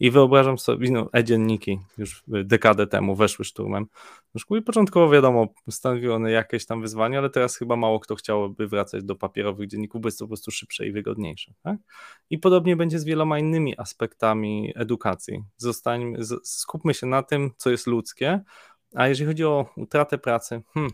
I 0.00 0.10
wyobrażam 0.10 0.58
sobie, 0.58 0.90
no, 0.90 1.08
e-dzienniki 1.12 1.80
już 1.98 2.22
dekadę 2.26 2.86
temu 2.86 3.16
weszły 3.16 3.44
szturmem. 3.44 3.86
Już 4.34 4.46
początkowo 4.64 5.10
wiadomo, 5.10 5.48
stanowiły 5.70 6.14
one 6.14 6.30
jakieś 6.30 6.66
tam 6.66 6.80
wyzwanie, 6.80 7.18
ale 7.18 7.30
teraz 7.30 7.56
chyba 7.56 7.76
mało 7.76 8.00
kto 8.00 8.14
chciałoby 8.14 8.68
wracać 8.68 9.04
do 9.04 9.14
papierowych 9.14 9.68
dzienników, 9.68 10.00
bo 10.00 10.08
jest 10.08 10.18
to 10.18 10.24
po 10.24 10.28
prostu 10.28 10.50
szybsze 10.50 10.86
i 10.86 10.92
wygodniejsze. 10.92 11.52
Tak? 11.62 11.76
I 12.30 12.38
podobnie 12.38 12.76
będzie 12.76 12.98
z 12.98 13.04
wieloma 13.04 13.38
innymi 13.38 13.78
aspektami 13.78 14.72
edukacji. 14.74 15.44
Zostańmy, 15.56 16.18
skupmy 16.42 16.94
się 16.94 17.06
na 17.06 17.22
tym, 17.22 17.50
co 17.56 17.70
jest 17.70 17.86
ludzkie, 17.86 18.40
a 18.94 19.08
jeżeli 19.08 19.28
chodzi 19.28 19.44
o 19.44 19.66
utratę 19.76 20.18
pracy, 20.18 20.62
hmm, 20.74 20.92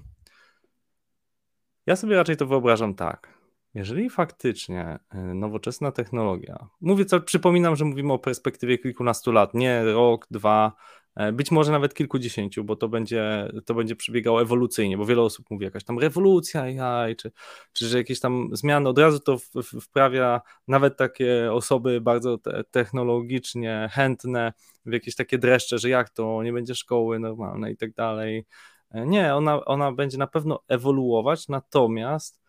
ja 1.87 1.97
sobie 1.97 2.17
raczej 2.17 2.37
to 2.37 2.47
wyobrażam 2.47 2.95
tak 2.95 3.42
jeżeli 3.75 4.11
faktycznie 4.11 4.99
y, 5.15 5.35
nowoczesna 5.35 5.93
technologia, 5.93 6.69
mówię 6.81 7.05
co, 7.05 7.21
przypominam, 7.21 7.77
że 7.77 7.85
mówimy 7.85 8.13
o 8.13 8.19
perspektywie 8.19 8.79
kilkunastu 8.79 9.33
lat, 9.33 9.55
nie 9.55 9.85
rok, 9.85 10.27
dwa, 10.31 10.73
e, 11.17 11.33
być 11.33 11.51
może 11.51 11.73
nawet 11.73 11.95
kilkudziesięciu, 11.95 12.65
bo 12.65 12.77
to 12.77 12.89
będzie, 12.89 13.49
to 13.65 13.75
będzie 13.75 13.97
przebiegało 13.97 14.43
ewolucyjnie, 14.43 14.99
bo 14.99 15.07
wiele 15.07 15.23
osób 15.23 15.47
mówi 15.51 15.65
jakaś 15.65 15.85
tam 15.85 15.99
rewolucja 15.99 16.63
AI, 16.63 17.17
czy, 17.17 17.33
czy 17.73 17.89
że 17.89 17.99
jakieś 17.99 18.21
tam 18.21 18.49
zmiany, 18.53 18.89
od 18.89 18.99
razu 18.99 19.21
to 19.21 19.37
wprawia 19.81 20.41
nawet 20.69 20.97
takie 20.97 21.53
osoby 21.53 22.01
bardzo 22.01 22.39
te 22.39 22.65
technologicznie 22.71 23.89
chętne 23.93 24.53
w 24.87 24.93
jakieś 24.93 25.17
takie 25.17 25.39
dreszcze, 25.39 25.79
że 25.79 25.89
jak 25.89 26.11
to, 26.11 26.43
nie 26.43 26.53
będzie 26.53 26.75
szkoły 26.75 27.19
normalnej 27.19 27.75
i 27.75 27.77
tak 27.77 27.95
dalej. 27.95 28.47
E, 28.91 29.07
nie, 29.07 29.35
ona, 29.35 29.65
ona 29.65 29.93
będzie 29.93 30.19
na 30.19 30.27
pewno 30.27 30.63
ewoluować, 30.69 31.49
natomiast 31.49 32.42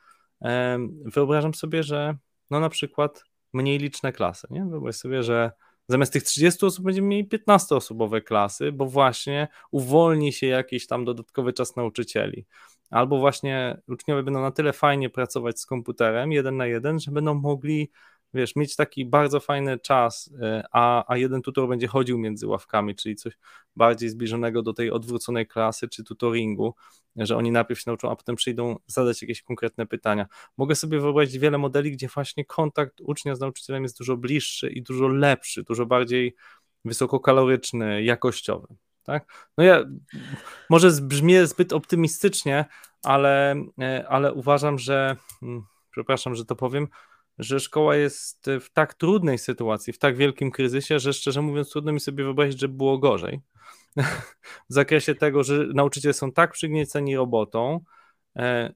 wyobrażam 1.06 1.54
sobie, 1.54 1.84
że 1.84 2.16
no 2.50 2.60
na 2.60 2.70
przykład 2.70 3.24
mniej 3.54 3.78
liczne 3.80 4.12
klasy, 4.14 4.48
nie? 4.50 4.66
Wyobraź 4.66 4.96
sobie, 4.96 5.24
że 5.24 5.52
zamiast 5.88 6.14
tych 6.14 6.24
30 6.24 6.66
osób 6.66 6.86
będziemy 6.86 7.08
mieli 7.08 7.30
15-osobowe 7.30 8.22
klasy, 8.22 8.72
bo 8.72 8.86
właśnie 8.86 9.48
uwolni 9.72 10.34
się 10.34 10.48
jakiś 10.48 10.88
tam 10.88 11.06
dodatkowy 11.06 11.54
czas 11.54 11.76
nauczycieli. 11.76 12.46
Albo 12.90 13.20
właśnie 13.20 13.82
uczniowie 13.88 14.24
będą 14.24 14.42
na 14.42 14.52
tyle 14.52 14.74
fajnie 14.74 15.10
pracować 15.10 15.60
z 15.60 15.66
komputerem 15.66 16.32
jeden 16.32 16.58
na 16.58 16.66
jeden, 16.66 17.00
że 17.00 17.12
będą 17.12 17.34
mogli 17.34 17.92
wiesz, 18.34 18.56
mieć 18.56 18.76
taki 18.76 19.06
bardzo 19.06 19.40
fajny 19.40 19.80
czas, 19.80 20.28
y, 20.28 20.64
a, 20.72 21.14
a 21.14 21.18
jeden 21.18 21.42
tutor 21.42 21.70
będzie 21.70 21.88
chodził 21.88 22.18
między 22.18 22.48
ławkami, 22.48 22.96
czyli 22.96 23.16
coś 23.16 23.38
bardziej 23.76 24.10
zbliżonego 24.10 24.62
do 24.62 24.74
tej 24.74 24.92
odwróconej 24.92 25.48
klasy 25.48 25.88
czy 25.88 26.04
tutoringu, 26.04 26.76
że 27.16 27.38
oni 27.38 27.52
najpierw 27.52 27.80
się 27.80 27.84
nauczą, 27.88 28.12
a 28.12 28.16
potem 28.16 28.36
przyjdą 28.36 28.76
zadać 28.88 29.22
jakieś 29.22 29.42
konkretne 29.42 29.86
pytania. 29.86 30.28
Mogę 30.58 30.76
sobie 30.76 31.00
wyobrazić 31.00 31.38
wiele 31.38 31.58
modeli, 31.58 31.92
gdzie 31.92 32.08
właśnie 32.08 32.46
kontakt 32.46 33.02
ucznia 33.02 33.36
z 33.36 33.40
nauczycielem 33.40 33.84
jest 33.84 33.98
dużo 33.98 34.18
bliższy 34.18 34.70
i 34.70 34.82
dużo 34.82 35.08
lepszy, 35.08 35.64
dużo 35.64 35.86
bardziej 35.86 36.36
wysokokaloryczny, 36.86 38.04
jakościowy. 38.04 38.68
Tak? 39.04 39.50
No 39.58 39.64
ja 39.64 39.84
może 40.70 40.92
brzmię 41.02 41.48
zbyt 41.48 41.74
optymistycznie, 41.74 42.66
ale, 43.04 43.56
y, 43.56 44.08
ale 44.08 44.34
uważam, 44.34 44.80
że 44.80 45.16
hmm, 45.40 45.66
przepraszam, 45.92 46.36
że 46.36 46.46
to 46.46 46.56
powiem, 46.56 46.88
że 47.38 47.60
szkoła 47.60 47.96
jest 47.96 48.50
w 48.62 48.70
tak 48.74 48.94
trudnej 48.94 49.38
sytuacji, 49.38 49.94
w 49.94 50.00
tak 50.00 50.18
wielkim 50.18 50.52
kryzysie, 50.52 51.00
że 51.00 51.14
szczerze 51.14 51.42
mówiąc, 51.42 51.70
trudno 51.70 51.92
mi 51.92 52.00
sobie 52.00 52.24
wyobrazić, 52.24 52.60
że 52.60 52.68
było 52.68 52.98
gorzej. 52.98 53.42
w 54.70 54.74
zakresie 54.74 55.16
tego, 55.16 55.44
że 55.44 55.68
nauczyciele 55.74 56.14
są 56.14 56.32
tak 56.32 56.52
przygnieceni 56.52 57.16
robotą, 57.16 57.80
e, 58.36 58.74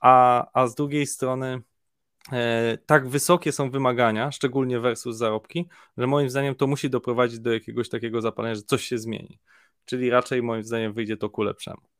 a, 0.00 0.46
a 0.52 0.66
z 0.66 0.74
drugiej 0.74 1.06
strony 1.06 1.62
e, 2.32 2.78
tak 2.86 3.08
wysokie 3.08 3.52
są 3.52 3.70
wymagania, 3.70 4.32
szczególnie 4.32 4.80
versus 4.80 5.16
zarobki, 5.16 5.68
że 5.96 6.06
moim 6.06 6.30
zdaniem 6.30 6.54
to 6.54 6.66
musi 6.66 6.90
doprowadzić 6.90 7.40
do 7.40 7.52
jakiegoś 7.52 7.88
takiego 7.88 8.20
zapalenia, 8.20 8.54
że 8.54 8.62
coś 8.62 8.84
się 8.84 8.98
zmieni. 8.98 9.38
Czyli 9.84 10.10
raczej 10.10 10.42
moim 10.42 10.64
zdaniem 10.64 10.92
wyjdzie 10.92 11.16
to 11.16 11.30
ku 11.30 11.42
lepszemu. 11.42 11.93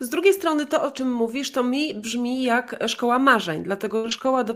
Z 0.00 0.08
drugiej 0.08 0.34
strony 0.34 0.66
to, 0.66 0.82
o 0.82 0.90
czym 0.90 1.12
mówisz, 1.12 1.52
to 1.52 1.62
mi 1.62 1.94
brzmi 1.94 2.42
jak 2.42 2.84
szkoła 2.88 3.18
marzeń, 3.18 3.62
dlatego 3.62 4.04
że 4.04 4.12
szkoła, 4.12 4.44
do, 4.44 4.54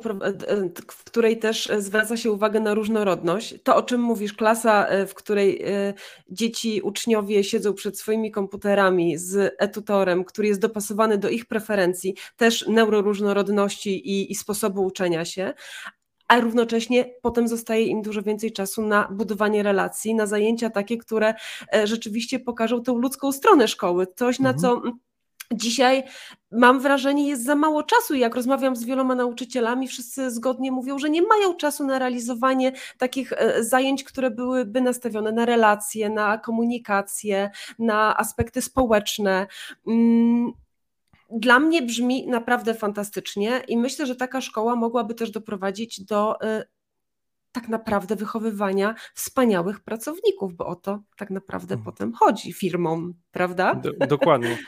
w 0.90 1.04
której 1.04 1.38
też 1.38 1.68
zwraca 1.78 2.16
się 2.16 2.30
uwagę 2.30 2.60
na 2.60 2.74
różnorodność. 2.74 3.54
To, 3.62 3.76
o 3.76 3.82
czym 3.82 4.00
mówisz, 4.00 4.32
klasa, 4.32 4.86
e, 4.86 5.06
w 5.06 5.14
której 5.14 5.62
e, 5.62 5.94
dzieci, 6.28 6.80
uczniowie 6.82 7.44
siedzą 7.44 7.74
przed 7.74 7.98
swoimi 7.98 8.30
komputerami 8.30 9.18
z 9.18 9.54
e-tutorem, 9.58 10.24
który 10.24 10.48
jest 10.48 10.60
dopasowany 10.60 11.18
do 11.18 11.28
ich 11.28 11.46
preferencji, 11.46 12.14
też 12.36 12.66
neuroróżnorodności 12.66 14.08
i, 14.10 14.32
i 14.32 14.34
sposobu 14.34 14.84
uczenia 14.84 15.24
się, 15.24 15.54
a 16.28 16.40
równocześnie 16.40 17.04
potem 17.22 17.48
zostaje 17.48 17.84
im 17.84 18.02
dużo 18.02 18.22
więcej 18.22 18.52
czasu 18.52 18.86
na 18.86 19.08
budowanie 19.10 19.62
relacji, 19.62 20.14
na 20.14 20.26
zajęcia 20.26 20.70
takie, 20.70 20.98
które 20.98 21.34
e, 21.74 21.86
rzeczywiście 21.86 22.40
pokażą 22.40 22.82
tą 22.82 22.98
ludzką 22.98 23.32
stronę 23.32 23.68
szkoły, 23.68 24.06
coś 24.16 24.38
na 24.38 24.50
mhm. 24.50 24.60
co 24.60 24.82
Dzisiaj 25.54 26.04
mam 26.52 26.80
wrażenie, 26.80 27.28
jest 27.28 27.44
za 27.44 27.54
mało 27.54 27.82
czasu. 27.82 28.14
Jak 28.14 28.34
rozmawiam 28.34 28.76
z 28.76 28.84
wieloma 28.84 29.14
nauczycielami, 29.14 29.88
wszyscy 29.88 30.30
zgodnie 30.30 30.72
mówią, 30.72 30.98
że 30.98 31.10
nie 31.10 31.22
mają 31.22 31.54
czasu 31.54 31.86
na 31.86 31.98
realizowanie 31.98 32.72
takich 32.98 33.32
e, 33.32 33.64
zajęć, 33.64 34.04
które 34.04 34.30
byłyby 34.30 34.80
nastawione 34.80 35.32
na 35.32 35.44
relacje, 35.44 36.10
na 36.10 36.38
komunikację, 36.38 37.50
na 37.78 38.16
aspekty 38.16 38.62
społeczne. 38.62 39.46
Dla 41.30 41.58
mnie 41.58 41.82
brzmi 41.82 42.26
naprawdę 42.26 42.74
fantastycznie 42.74 43.62
i 43.68 43.76
myślę, 43.76 44.06
że 44.06 44.16
taka 44.16 44.40
szkoła 44.40 44.76
mogłaby 44.76 45.14
też 45.14 45.30
doprowadzić 45.30 46.04
do 46.04 46.42
y, 46.42 46.64
tak 47.52 47.68
naprawdę 47.68 48.16
wychowywania 48.16 48.94
wspaniałych 49.14 49.80
pracowników, 49.80 50.54
bo 50.54 50.66
o 50.66 50.76
to 50.76 51.02
tak 51.16 51.30
naprawdę 51.30 51.74
mhm. 51.74 51.84
potem 51.84 52.12
chodzi 52.12 52.52
firmom, 52.52 53.14
prawda? 53.30 53.74
Do, 53.74 54.06
dokładnie. 54.06 54.58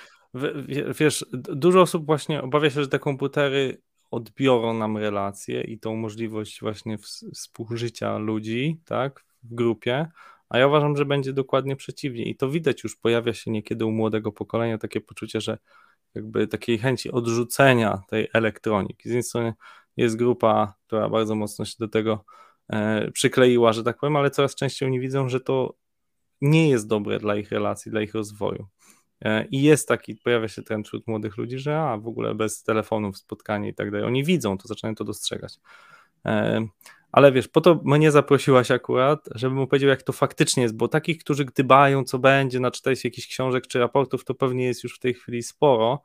wiesz, 1.00 1.26
dużo 1.32 1.80
osób 1.80 2.06
właśnie 2.06 2.42
obawia 2.42 2.70
się, 2.70 2.82
że 2.82 2.88
te 2.88 2.98
komputery 2.98 3.82
odbiorą 4.10 4.74
nam 4.74 4.96
relacje 4.96 5.60
i 5.60 5.78
tą 5.78 5.96
możliwość 5.96 6.60
właśnie 6.60 6.98
współżycia 7.34 8.18
ludzi, 8.18 8.80
tak, 8.84 9.24
w 9.42 9.54
grupie, 9.54 10.08
a 10.48 10.58
ja 10.58 10.66
uważam, 10.66 10.96
że 10.96 11.04
będzie 11.04 11.32
dokładnie 11.32 11.76
przeciwnie 11.76 12.24
i 12.24 12.36
to 12.36 12.50
widać 12.50 12.84
już, 12.84 12.96
pojawia 12.96 13.34
się 13.34 13.50
niekiedy 13.50 13.86
u 13.86 13.90
młodego 13.90 14.32
pokolenia 14.32 14.78
takie 14.78 15.00
poczucie, 15.00 15.40
że 15.40 15.58
jakby 16.18 16.46
takiej 16.46 16.78
chęci 16.78 17.10
odrzucenia 17.10 18.02
tej 18.08 18.28
elektroniki. 18.32 19.02
Z 19.02 19.06
jednej 19.06 19.22
strony 19.22 19.54
jest 19.96 20.16
grupa, 20.16 20.74
która 20.86 21.08
bardzo 21.08 21.34
mocno 21.34 21.64
się 21.64 21.74
do 21.78 21.88
tego 21.88 22.24
e, 22.68 23.10
przykleiła, 23.10 23.72
że 23.72 23.82
tak 23.84 23.98
powiem, 23.98 24.16
ale 24.16 24.30
coraz 24.30 24.54
częściej 24.54 24.88
oni 24.88 25.00
widzą, 25.00 25.28
że 25.28 25.40
to 25.40 25.74
nie 26.40 26.68
jest 26.68 26.86
dobre 26.86 27.18
dla 27.18 27.36
ich 27.36 27.50
relacji, 27.50 27.90
dla 27.90 28.00
ich 28.02 28.14
rozwoju. 28.14 28.66
E, 29.24 29.44
I 29.44 29.62
jest 29.62 29.88
taki, 29.88 30.14
pojawia 30.16 30.48
się 30.48 30.62
trend 30.62 30.86
wśród 30.86 31.06
młodych 31.06 31.36
ludzi, 31.36 31.58
że 31.58 31.80
a 31.80 31.96
w 31.96 32.06
ogóle 32.08 32.34
bez 32.34 32.62
telefonów 32.62 33.18
spotkanie 33.18 33.68
i 33.68 33.74
tak 33.74 33.90
dalej. 33.90 34.06
Oni 34.06 34.24
widzą 34.24 34.58
to, 34.58 34.68
zaczynają 34.68 34.94
to 34.94 35.04
dostrzegać. 35.04 35.54
E, 36.28 36.66
ale 37.12 37.32
wiesz, 37.32 37.48
po 37.48 37.60
to 37.60 37.80
mnie 37.84 38.10
zaprosiłaś 38.10 38.70
akurat, 38.70 39.28
żebym 39.34 39.58
opowiedział, 39.58 39.90
jak 39.90 40.02
to 40.02 40.12
faktycznie 40.12 40.62
jest, 40.62 40.76
bo 40.76 40.88
takich, 40.88 41.18
którzy 41.18 41.44
gdybają, 41.44 42.04
co 42.04 42.18
będzie, 42.18 42.60
naczytać 42.60 43.00
się 43.00 43.08
jakichś 43.08 43.28
książek 43.28 43.66
czy 43.66 43.78
raportów, 43.78 44.24
to 44.24 44.34
pewnie 44.34 44.64
jest 44.64 44.84
już 44.84 44.96
w 44.96 44.98
tej 44.98 45.14
chwili 45.14 45.42
sporo. 45.42 46.02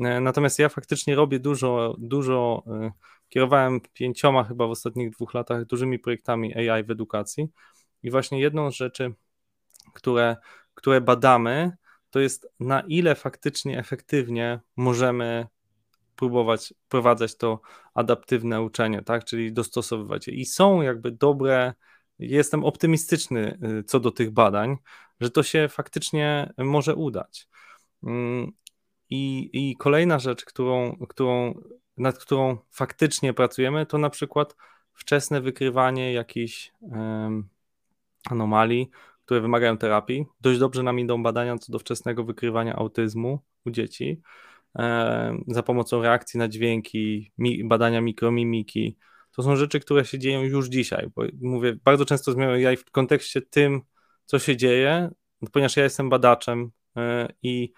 E, 0.00 0.20
natomiast 0.20 0.58
ja 0.58 0.68
faktycznie 0.68 1.14
robię 1.14 1.38
dużo, 1.38 1.96
dużo, 1.98 2.62
e, 2.66 2.92
kierowałem 3.28 3.80
pięcioma 3.92 4.44
chyba 4.44 4.66
w 4.66 4.70
ostatnich 4.70 5.10
dwóch 5.10 5.34
latach 5.34 5.64
dużymi 5.64 5.98
projektami 5.98 6.70
AI 6.70 6.84
w 6.84 6.90
edukacji 6.90 7.48
i 8.02 8.10
właśnie 8.10 8.40
jedną 8.40 8.70
z 8.70 8.74
rzeczy, 8.74 9.14
które, 9.94 10.36
które 10.74 11.00
badamy, 11.00 11.72
to 12.10 12.20
jest 12.20 12.48
na 12.60 12.80
ile 12.80 13.14
faktycznie 13.14 13.78
efektywnie 13.78 14.60
możemy 14.76 15.46
próbować 16.16 16.74
wprowadzać 16.86 17.36
to 17.36 17.60
adaptywne 17.94 18.62
uczenie, 18.62 19.02
tak, 19.02 19.24
czyli 19.24 19.52
dostosowywać 19.52 20.26
je. 20.26 20.34
I 20.34 20.44
są 20.44 20.82
jakby 20.82 21.10
dobre, 21.10 21.74
jestem 22.18 22.64
optymistyczny 22.64 23.58
y, 23.80 23.84
co 23.84 24.00
do 24.00 24.10
tych 24.10 24.30
badań, 24.30 24.76
że 25.20 25.30
to 25.30 25.42
się 25.42 25.68
faktycznie 25.68 26.52
może 26.58 26.94
udać. 26.94 27.48
Mm, 28.02 28.52
I, 29.10 29.50
i 29.52 29.76
kolejna 29.76 30.18
rzecz, 30.18 30.44
którą, 30.44 30.96
którą, 31.08 31.60
nad 31.96 32.18
którą 32.18 32.58
faktycznie 32.70 33.34
pracujemy, 33.34 33.86
to 33.86 33.98
na 33.98 34.10
przykład 34.10 34.56
wczesne 34.92 35.40
wykrywanie 35.40 36.12
jakichś 36.12 36.72
um, 36.80 37.48
anomalii, 38.30 38.90
które 39.24 39.40
wymagają 39.40 39.78
terapii. 39.78 40.26
Dość 40.40 40.58
dobrze 40.58 40.82
nam 40.82 40.98
idą 40.98 41.22
badania 41.22 41.58
co 41.58 41.72
do 41.72 41.78
wczesnego 41.78 42.24
wykrywania 42.24 42.76
autyzmu 42.76 43.38
u 43.66 43.70
dzieci 43.70 44.22
za 45.46 45.62
pomocą 45.62 46.02
reakcji 46.02 46.38
na 46.38 46.48
dźwięki, 46.48 47.32
badania 47.64 48.00
mikromimiki. 48.00 48.96
To 49.36 49.42
są 49.42 49.56
rzeczy, 49.56 49.80
które 49.80 50.04
się 50.04 50.18
dzieją 50.18 50.42
już 50.42 50.68
dzisiaj. 50.68 51.10
Bo 51.16 51.22
mówię, 51.40 51.76
bardzo 51.84 52.04
często 52.04 52.32
zmieniam 52.32 52.76
w 52.76 52.90
kontekście 52.90 53.42
tym, 53.42 53.80
co 54.26 54.38
się 54.38 54.56
dzieje, 54.56 55.10
ponieważ 55.52 55.76
ja 55.76 55.84
jestem 55.84 56.10
badaczem 56.10 56.70
e, 56.96 57.28
i 57.42 57.72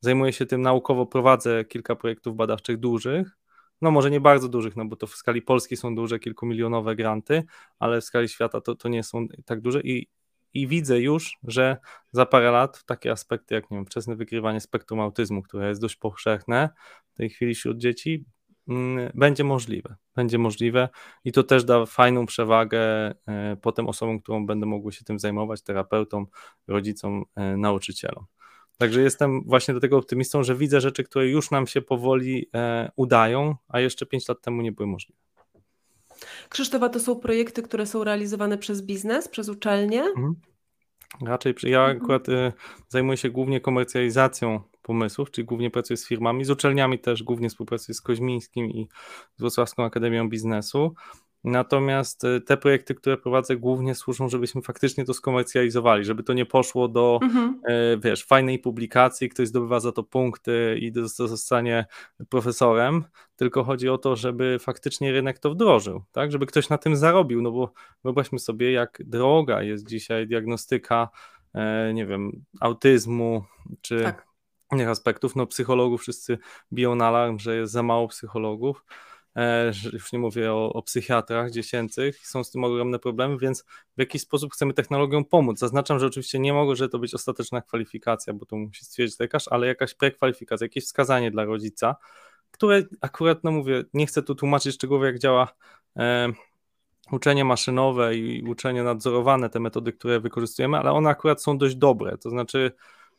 zajmuję 0.00 0.32
się 0.32 0.46
tym 0.46 0.62
naukowo, 0.62 1.06
prowadzę 1.06 1.64
kilka 1.64 1.96
projektów 1.96 2.36
badawczych 2.36 2.76
dużych, 2.76 3.36
no 3.82 3.90
może 3.90 4.10
nie 4.10 4.20
bardzo 4.20 4.48
dużych, 4.48 4.76
no 4.76 4.84
bo 4.84 4.96
to 4.96 5.06
w 5.06 5.14
skali 5.14 5.42
Polski 5.42 5.76
są 5.76 5.94
duże, 5.94 6.18
kilkumilionowe 6.18 6.96
granty, 6.96 7.44
ale 7.78 8.00
w 8.00 8.04
skali 8.04 8.28
świata 8.28 8.60
to, 8.60 8.74
to 8.74 8.88
nie 8.88 9.02
są 9.02 9.26
tak 9.44 9.60
duże 9.60 9.80
i, 9.80 10.06
i 10.54 10.66
widzę 10.66 11.00
już, 11.00 11.38
że 11.42 11.76
za 12.12 12.26
parę 12.26 12.50
lat 12.50 12.84
takie 12.84 13.12
aspekty 13.12 13.54
jak 13.54 13.70
nie 13.70 13.76
wiem, 13.76 13.86
wczesne 13.86 14.16
wykrywanie 14.16 14.60
spektrum 14.60 15.00
autyzmu, 15.00 15.42
które 15.42 15.68
jest 15.68 15.80
dość 15.80 15.96
powszechne 15.96 16.68
w 17.10 17.14
tej 17.14 17.30
chwili 17.30 17.54
wśród 17.54 17.78
dzieci, 17.78 18.24
mm, 18.68 19.10
będzie 19.14 19.44
możliwe. 19.44 19.96
Będzie 20.16 20.38
możliwe 20.38 20.88
i 21.24 21.32
to 21.32 21.42
też 21.42 21.64
da 21.64 21.86
fajną 21.86 22.26
przewagę 22.26 22.80
e, 22.80 23.56
potem 23.62 23.88
osobom, 23.88 24.20
którą 24.20 24.46
będą 24.46 24.66
mogły 24.66 24.92
się 24.92 25.04
tym 25.04 25.18
zajmować, 25.18 25.62
terapeutom, 25.62 26.26
rodzicom, 26.68 27.24
e, 27.36 27.56
nauczycielom. 27.56 28.24
Także 28.78 29.00
jestem 29.00 29.42
właśnie 29.46 29.74
do 29.74 29.80
tego 29.80 29.98
optymistą, 29.98 30.42
że 30.42 30.54
widzę 30.54 30.80
rzeczy, 30.80 31.04
które 31.04 31.28
już 31.28 31.50
nam 31.50 31.66
się 31.66 31.82
powoli 31.82 32.50
e, 32.54 32.90
udają, 32.96 33.54
a 33.68 33.80
jeszcze 33.80 34.06
5 34.06 34.28
lat 34.28 34.42
temu 34.42 34.62
nie 34.62 34.72
były 34.72 34.86
możliwe. 34.86 35.20
Krzysztofa, 36.50 36.88
to 36.88 37.00
są 37.00 37.16
projekty, 37.16 37.62
które 37.62 37.86
są 37.86 38.04
realizowane 38.04 38.58
przez 38.58 38.82
biznes, 38.82 39.28
przez 39.28 39.48
uczelnie? 39.48 40.02
Mhm. 40.02 40.34
Raczej 41.22 41.54
ja 41.62 41.80
mhm. 41.80 41.96
akurat 41.96 42.28
y, 42.28 42.52
zajmuję 42.88 43.16
się 43.16 43.30
głównie 43.30 43.60
komercjalizacją 43.60 44.60
pomysłów, 44.82 45.30
czyli 45.30 45.44
głównie 45.44 45.70
pracuję 45.70 45.96
z 45.96 46.06
firmami, 46.06 46.44
z 46.44 46.50
uczelniami 46.50 46.98
też 46.98 47.22
głównie 47.22 47.48
współpracuję 47.48 47.94
z 47.94 48.00
Koźmińskim 48.00 48.70
i 48.70 48.88
z 49.36 49.40
Wrocławską 49.40 49.84
Akademią 49.84 50.28
Biznesu. 50.28 50.94
Natomiast 51.44 52.24
y, 52.24 52.40
te 52.40 52.56
projekty, 52.56 52.94
które 52.94 53.16
prowadzę, 53.16 53.56
głównie 53.56 53.94
służą, 53.94 54.28
żebyśmy 54.28 54.62
faktycznie 54.62 55.04
to 55.04 55.14
skomercjalizowali, 55.14 56.04
żeby 56.04 56.22
to 56.22 56.32
nie 56.32 56.46
poszło 56.46 56.88
do, 56.88 57.18
mhm. 57.22 57.60
E, 57.64 57.98
wiesz, 57.98 58.24
fajnej 58.24 58.58
publikacji, 58.58 59.28
ktoś 59.28 59.48
zdobywa 59.48 59.80
za 59.80 59.92
to 59.92 60.02
punkty 60.02 60.78
i 60.80 60.92
zostanie 61.14 61.86
profesorem, 62.28 63.04
tylko 63.36 63.64
chodzi 63.64 63.88
o 63.88 63.98
to, 63.98 64.16
żeby 64.16 64.58
faktycznie 64.60 65.12
rynek 65.12 65.38
to 65.38 65.50
wdrożył, 65.50 66.02
tak, 66.12 66.32
żeby 66.32 66.46
ktoś 66.46 66.68
na 66.68 66.78
tym 66.78 66.96
zarobił, 66.96 67.42
no 67.42 67.50
bo 67.50 67.72
wyobraźmy 68.04 68.38
sobie, 68.38 68.72
jak 68.72 69.02
droga 69.04 69.62
jest 69.62 69.88
dzisiaj 69.88 70.26
diagnostyka, 70.26 71.08
e, 71.54 71.92
nie 71.94 72.06
wiem, 72.06 72.44
autyzmu, 72.60 73.44
czy 73.80 74.02
tak. 74.02 74.26
innych 74.72 74.88
aspektów, 74.88 75.36
no 75.36 75.46
psychologów 75.46 76.00
wszyscy 76.00 76.38
biją 76.72 76.94
na 76.94 77.06
alarm, 77.06 77.38
że 77.38 77.56
jest 77.56 77.72
za 77.72 77.82
mało 77.82 78.08
psychologów, 78.08 78.84
już 79.92 80.12
nie 80.12 80.18
mówię 80.18 80.52
o, 80.52 80.72
o 80.72 80.82
psychiatrach 80.82 81.50
dziecięcych, 81.50 82.26
są 82.26 82.44
z 82.44 82.50
tym 82.50 82.64
ogromne 82.64 82.98
problemy, 82.98 83.38
więc 83.38 83.64
w 83.96 84.00
jakiś 84.00 84.22
sposób 84.22 84.52
chcemy 84.52 84.74
technologią 84.74 85.24
pomóc. 85.24 85.58
Zaznaczam, 85.58 85.98
że 85.98 86.06
oczywiście 86.06 86.38
nie 86.38 86.52
może 86.52 86.88
to 86.88 86.98
być 86.98 87.14
ostateczna 87.14 87.60
kwalifikacja, 87.62 88.34
bo 88.34 88.46
to 88.46 88.56
musi 88.56 88.84
stwierdzić 88.84 89.20
lekarz, 89.20 89.48
ale 89.50 89.66
jakaś 89.66 89.94
prekwalifikacja, 89.94 90.64
jakieś 90.64 90.84
wskazanie 90.84 91.30
dla 91.30 91.44
rodzica, 91.44 91.96
które 92.50 92.82
akurat, 93.00 93.44
no 93.44 93.50
mówię, 93.50 93.84
nie 93.94 94.06
chcę 94.06 94.22
tu 94.22 94.34
tłumaczyć 94.34 94.74
szczegółowo, 94.74 95.04
jak 95.04 95.18
działa 95.18 95.48
e, 95.96 96.28
uczenie 97.12 97.44
maszynowe 97.44 98.16
i 98.16 98.42
uczenie 98.42 98.82
nadzorowane, 98.82 99.50
te 99.50 99.60
metody, 99.60 99.92
które 99.92 100.20
wykorzystujemy, 100.20 100.78
ale 100.78 100.92
one 100.92 101.10
akurat 101.10 101.42
są 101.42 101.58
dość 101.58 101.76
dobre, 101.76 102.18
to 102.18 102.30
znaczy 102.30 102.72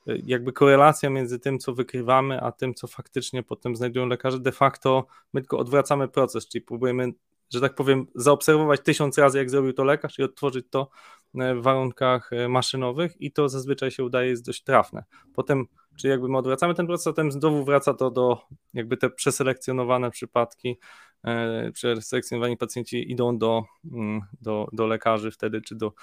jakby 0.06 0.54
korelacja 0.54 1.10
między 1.10 1.40
tym, 1.40 1.60
co 1.60 1.74
wykrywamy, 1.74 2.42
a 2.42 2.52
tym, 2.52 2.74
co 2.74 2.88
faktycznie 2.88 3.44
potem 3.44 3.76
znajdują 3.76 4.06
lekarze, 4.06 4.40
de 4.40 4.52
facto 4.52 5.08
my 5.34 5.42
tylko 5.42 5.58
odwracamy 5.58 6.08
proces, 6.08 6.48
czyli 6.48 6.62
próbujemy, 6.62 7.14
że 7.54 7.62
tak 7.62 7.76
powiem, 7.76 8.08
zaobserwować 8.16 8.82
tysiąc 8.82 9.18
razy, 9.18 9.38
jak 9.38 9.50
zrobił 9.50 9.74
to 9.74 9.84
lekarz 9.84 10.20
i 10.20 10.24
odtworzyć 10.24 10.66
to 10.70 10.90
e, 11.36 11.56
w 11.56 11.62
warunkach 11.62 12.34
e, 12.34 12.48
maszynowych 12.48 13.22
i 13.22 13.32
to 13.32 13.50
zazwyczaj 13.50 13.92
się 13.92 14.04
udaje, 14.04 14.30
jest 14.30 14.46
dość 14.46 14.64
trafne. 14.64 15.04
Potem, 15.34 15.66
czyli 15.98 16.12
jakby 16.12 16.30
my 16.30 16.38
odwracamy 16.38 16.76
ten 16.76 16.88
proces, 16.88 17.08
a 17.08 17.10
potem 17.10 17.32
znowu 17.32 17.66
wraca 17.66 17.94
to 17.94 18.12
do, 18.12 18.42
jakby 18.74 18.98
te 18.98 19.10
przeselekcjonowane 19.10 20.12
przypadki, 20.12 20.80
e, 21.24 21.72
przeselekcjonowani 21.72 22.58
pacjenci 22.58 23.12
idą 23.12 23.38
do, 23.38 23.64
mm, 23.92 24.22
do, 24.42 24.68
do 24.74 24.88
lekarzy 24.88 25.32
wtedy, 25.32 25.62
czy 25.62 25.76
do 25.76 25.94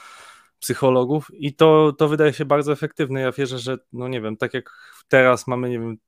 psychologów 0.60 1.30
i 1.34 1.54
to, 1.54 1.92
to 1.92 2.08
wydaje 2.08 2.32
się 2.32 2.44
bardzo 2.44 2.72
efektywne. 2.72 3.20
Ja 3.20 3.32
wierzę, 3.32 3.58
że 3.58 3.78
no 3.92 4.08
nie 4.08 4.20
wiem, 4.20 4.36
tak 4.36 4.54
jak 4.54 4.70
teraz 5.08 5.46
mamy, 5.46 5.70
nie 5.70 5.78
wiem, 5.78 5.98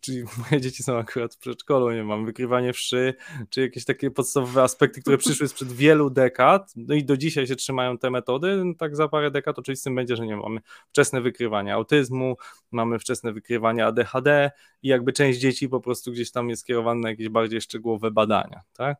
czyli 0.00 0.24
moje 0.50 0.60
dzieci 0.60 0.82
są 0.82 0.98
akurat 0.98 1.34
w 1.34 1.38
przedszkolu, 1.38 1.90
nie 1.90 2.04
mam 2.04 2.26
wykrywanie 2.26 2.72
wszy, 2.72 3.14
czy 3.50 3.60
jakieś 3.60 3.84
takie 3.84 4.10
podstawowe 4.10 4.62
aspekty, 4.62 5.00
które 5.00 5.18
przyszły 5.18 5.48
sprzed 5.48 5.72
wielu 5.72 6.10
dekad, 6.10 6.72
no 6.76 6.94
i 6.94 7.04
do 7.04 7.16
dzisiaj 7.16 7.46
się 7.46 7.56
trzymają 7.56 7.98
te 7.98 8.10
metody, 8.10 8.64
no 8.64 8.74
tak 8.78 8.96
za 8.96 9.08
parę 9.08 9.30
dekad 9.30 9.58
oczywistym 9.58 9.94
będzie, 9.94 10.16
że 10.16 10.26
nie 10.26 10.36
mamy 10.36 10.60
wczesne 10.88 11.20
wykrywanie 11.20 11.74
autyzmu, 11.74 12.36
mamy 12.70 12.98
wczesne 12.98 13.32
wykrywanie 13.32 13.86
ADHD 13.86 14.50
i 14.82 14.88
jakby 14.88 15.12
część 15.12 15.38
dzieci 15.38 15.68
po 15.68 15.80
prostu 15.80 16.12
gdzieś 16.12 16.30
tam 16.30 16.50
jest 16.50 16.62
skierowana 16.62 17.00
na 17.00 17.10
jakieś 17.10 17.28
bardziej 17.28 17.60
szczegółowe 17.60 18.10
badania, 18.10 18.60
tak? 18.72 18.98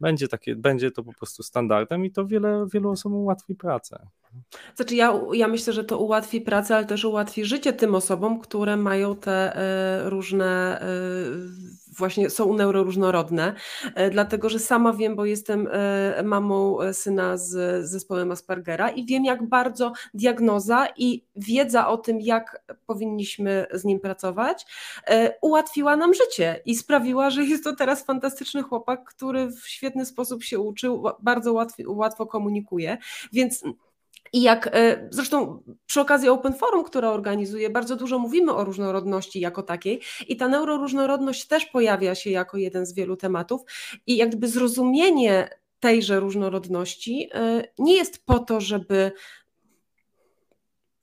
Będzie 0.00 0.28
takie, 0.28 0.56
będzie 0.56 0.90
to 0.90 1.02
po 1.02 1.12
prostu 1.12 1.42
standardem 1.42 2.04
i 2.04 2.10
to 2.10 2.26
wiele, 2.26 2.66
wielu 2.72 2.90
osobom 2.90 3.18
ułatwi 3.18 3.54
pracę. 3.54 4.06
Znaczy 4.76 4.94
ja, 4.94 5.20
ja 5.32 5.48
myślę, 5.48 5.72
że 5.72 5.84
to 5.84 5.98
ułatwi 5.98 6.40
pracę, 6.40 6.76
ale 6.76 6.86
też 6.86 7.04
ułatwi 7.04 7.44
życie 7.44 7.72
tym 7.72 7.94
osobom, 7.94 8.40
które 8.40 8.76
mają 8.76 9.16
te 9.16 9.56
y, 10.06 10.10
różne, 10.10 10.80
y, 10.82 11.96
właśnie 11.98 12.30
są 12.30 12.54
neuroróżnorodne, 12.54 13.54
y, 13.86 14.10
dlatego 14.10 14.48
że 14.48 14.58
sama 14.58 14.92
wiem, 14.92 15.16
bo 15.16 15.24
jestem 15.24 15.68
mamą 16.24 16.78
syna 16.92 17.36
z 17.36 17.84
zespołem 17.86 18.32
Aspergera 18.32 18.90
i 18.90 19.04
wiem, 19.06 19.24
jak 19.24 19.48
bardzo 19.48 19.92
diagnoza 20.14 20.86
i 20.96 21.24
wiedza 21.36 21.88
o 21.88 21.96
tym, 21.96 22.20
jak 22.20 22.62
powinniśmy 22.86 23.66
z 23.72 23.84
nim 23.84 24.00
pracować, 24.00 24.66
ułatwiła 25.42 25.96
nam 25.96 26.14
życie 26.14 26.60
i 26.64 26.76
sprawiła, 26.76 27.30
że 27.30 27.44
jest 27.44 27.64
to 27.64 27.76
teraz 27.76 28.04
fantastyczny 28.04 28.62
chłopak, 28.62 29.04
który 29.04 29.46
w 29.50 29.68
świetny 29.68 30.06
sposób 30.06 30.42
się 30.44 30.58
uczył, 30.58 31.04
bardzo 31.22 31.52
łatwo, 31.52 31.82
łatwo 31.86 32.26
komunikuje, 32.26 32.98
więc 33.32 33.64
i 34.36 34.42
jak 34.42 34.70
e, 34.72 35.08
zresztą 35.10 35.62
przy 35.86 36.00
okazji 36.00 36.28
Open 36.28 36.54
Forum, 36.54 36.84
które 36.84 37.10
organizuję, 37.10 37.70
bardzo 37.70 37.96
dużo 37.96 38.18
mówimy 38.18 38.52
o 38.52 38.64
różnorodności 38.64 39.40
jako 39.40 39.62
takiej, 39.62 40.00
i 40.28 40.36
ta 40.36 40.48
neuroróżnorodność 40.48 41.46
też 41.46 41.66
pojawia 41.66 42.14
się 42.14 42.30
jako 42.30 42.56
jeden 42.56 42.86
z 42.86 42.94
wielu 42.94 43.16
tematów. 43.16 43.62
I 44.06 44.16
jakby 44.16 44.48
zrozumienie 44.48 45.48
tejże 45.80 46.20
różnorodności 46.20 47.28
e, 47.34 47.62
nie 47.78 47.96
jest 47.96 48.26
po 48.26 48.38
to, 48.38 48.60
żeby 48.60 49.12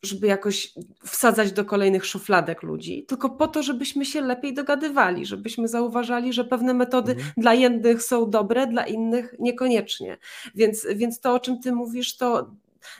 żeby 0.03 0.27
jakoś 0.27 0.73
wsadzać 1.05 1.51
do 1.51 1.65
kolejnych 1.65 2.05
szufladek 2.05 2.63
ludzi, 2.63 3.05
tylko 3.07 3.29
po 3.29 3.47
to, 3.47 3.63
żebyśmy 3.63 4.05
się 4.05 4.21
lepiej 4.21 4.53
dogadywali, 4.53 5.25
żebyśmy 5.25 5.67
zauważali, 5.67 6.33
że 6.33 6.43
pewne 6.43 6.73
metody 6.73 7.11
mhm. 7.11 7.33
dla 7.37 7.53
jednych 7.53 8.03
są 8.03 8.29
dobre, 8.29 8.67
dla 8.67 8.85
innych 8.85 9.35
niekoniecznie. 9.39 10.17
Więc, 10.55 10.87
więc 10.95 11.19
to, 11.19 11.33
o 11.33 11.39
czym 11.39 11.59
ty 11.59 11.71
mówisz, 11.71 12.17
to 12.17 12.51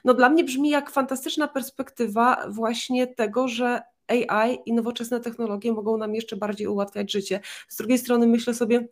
no 0.05 0.13
dla 0.13 0.29
mnie 0.29 0.43
brzmi 0.43 0.69
jak 0.69 0.89
fantastyczna 0.91 1.47
perspektywa 1.47 2.47
właśnie 2.49 3.07
tego, 3.07 3.47
że 3.47 3.81
AI 4.07 4.59
i 4.65 4.73
nowoczesne 4.73 5.19
technologie 5.19 5.71
mogą 5.73 5.97
nam 5.97 6.15
jeszcze 6.15 6.37
bardziej 6.37 6.67
ułatwiać 6.67 7.11
życie. 7.11 7.39
Z 7.67 7.77
drugiej 7.77 7.97
strony 7.97 8.27
myślę 8.27 8.53
sobie, 8.53 8.87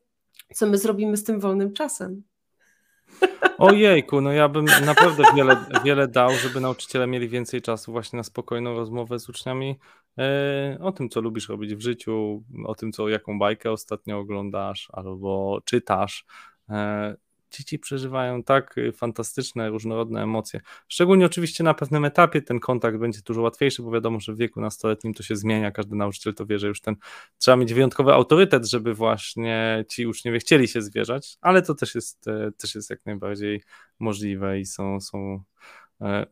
co 0.53 0.67
my 0.67 0.77
zrobimy 0.77 1.17
z 1.17 1.23
tym 1.23 1.39
wolnym 1.39 1.73
czasem. 1.73 2.23
Ojejku, 3.57 4.21
no 4.21 4.31
ja 4.31 4.49
bym 4.49 4.65
naprawdę 4.85 5.23
wiele, 5.35 5.65
wiele 5.83 6.07
dał, 6.07 6.33
żeby 6.33 6.61
nauczyciele 6.61 7.07
mieli 7.07 7.29
więcej 7.29 7.61
czasu 7.61 7.91
właśnie 7.91 8.17
na 8.17 8.23
spokojną 8.23 8.75
rozmowę 8.75 9.19
z 9.19 9.29
uczniami 9.29 9.79
e, 10.17 10.77
o 10.81 10.91
tym, 10.91 11.09
co 11.09 11.21
lubisz 11.21 11.49
robić 11.49 11.75
w 11.75 11.81
życiu, 11.81 12.43
o 12.65 12.75
tym, 12.75 12.91
co, 12.91 13.09
jaką 13.09 13.39
bajkę 13.39 13.71
ostatnio 13.71 14.19
oglądasz 14.19 14.89
albo 14.93 15.59
czytasz. 15.65 16.25
Dzieci 17.51 17.79
przeżywają 17.79 18.43
tak 18.43 18.77
y, 18.77 18.91
fantastyczne, 18.91 19.69
różnorodne 19.69 20.23
emocje. 20.23 20.61
Szczególnie 20.87 21.25
oczywiście 21.25 21.63
na 21.63 21.73
pewnym 21.73 22.05
etapie 22.05 22.41
ten 22.41 22.59
kontakt 22.59 22.97
będzie 22.97 23.19
dużo 23.25 23.41
łatwiejszy, 23.41 23.81
bo 23.81 23.91
wiadomo, 23.91 24.19
że 24.19 24.33
w 24.33 24.37
wieku 24.37 24.61
nastoletnim 24.61 25.13
to 25.13 25.23
się 25.23 25.35
zmienia, 25.35 25.71
każdy 25.71 25.95
nauczyciel 25.95 26.33
to 26.33 26.45
wie, 26.45 26.59
że 26.59 26.67
już 26.67 26.81
ten 26.81 26.95
trzeba 27.37 27.57
mieć 27.57 27.73
wyjątkowy 27.73 28.13
autorytet, 28.13 28.65
żeby 28.65 28.93
właśnie 28.93 29.85
ci 29.89 30.07
uczniowie 30.07 30.39
chcieli 30.39 30.67
się 30.67 30.81
zwierzać, 30.81 31.37
ale 31.41 31.61
to 31.61 31.75
też 31.75 31.95
jest, 31.95 32.27
e, 32.27 32.51
też 32.57 32.75
jest 32.75 32.89
jak 32.89 33.05
najbardziej 33.05 33.63
możliwe 33.99 34.59
i 34.59 34.65
są, 34.65 35.01
są 35.01 35.43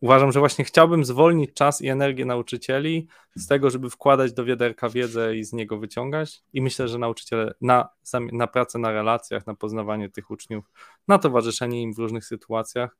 uważam, 0.01 0.31
że 0.31 0.39
właśnie 0.39 0.65
chciałbym 0.65 1.05
zwolnić 1.05 1.53
czas 1.53 1.81
i 1.81 1.87
energię 1.87 2.25
nauczycieli 2.25 3.07
z 3.35 3.47
tego, 3.47 3.69
żeby 3.69 3.89
wkładać 3.89 4.33
do 4.33 4.45
wiaderka 4.45 4.89
wiedzę 4.89 5.35
i 5.35 5.43
z 5.43 5.53
niego 5.53 5.77
wyciągać. 5.77 6.43
I 6.53 6.61
myślę, 6.61 6.87
że 6.87 6.97
nauczyciele 6.97 7.53
na, 7.61 7.89
na 8.31 8.47
pracę 8.47 8.79
na 8.79 8.91
relacjach, 8.91 9.47
na 9.47 9.55
poznawanie 9.55 10.09
tych 10.09 10.31
uczniów, 10.31 10.71
na 11.07 11.19
towarzyszenie 11.19 11.81
im 11.81 11.93
w 11.93 11.97
różnych 11.97 12.25
sytuacjach, 12.25 12.97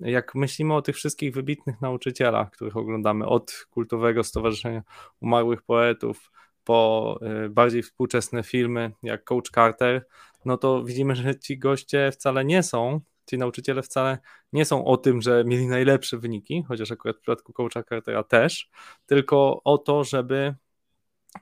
jak 0.00 0.34
myślimy 0.34 0.74
o 0.74 0.82
tych 0.82 0.96
wszystkich 0.96 1.34
wybitnych 1.34 1.80
nauczycielach, 1.80 2.50
których 2.50 2.76
oglądamy, 2.76 3.26
od 3.26 3.66
kultowego 3.70 4.24
Stowarzyszenia 4.24 4.82
Umarłych 5.20 5.62
Poetów 5.62 6.30
po 6.64 7.18
y, 7.46 7.48
bardziej 7.48 7.82
współczesne 7.82 8.42
filmy 8.42 8.92
jak 9.02 9.24
Coach 9.24 9.50
Carter, 9.54 10.06
no 10.44 10.56
to 10.56 10.84
widzimy, 10.84 11.16
że 11.16 11.38
ci 11.38 11.58
goście 11.58 12.10
wcale 12.12 12.44
nie 12.44 12.62
są, 12.62 13.00
ci 13.30 13.38
nauczyciele 13.38 13.82
wcale 13.82 14.18
nie 14.52 14.64
są 14.64 14.84
o 14.84 14.96
tym, 14.96 15.22
że 15.22 15.44
mieli 15.44 15.66
najlepsze 15.66 16.18
wyniki, 16.18 16.64
chociaż 16.68 16.92
akurat 16.92 17.16
w 17.16 17.20
przypadku 17.20 17.52
Coacha 17.52 17.82
Cartera 17.82 18.22
też, 18.22 18.70
tylko 19.06 19.60
o 19.64 19.78
to, 19.78 20.04
żeby 20.04 20.54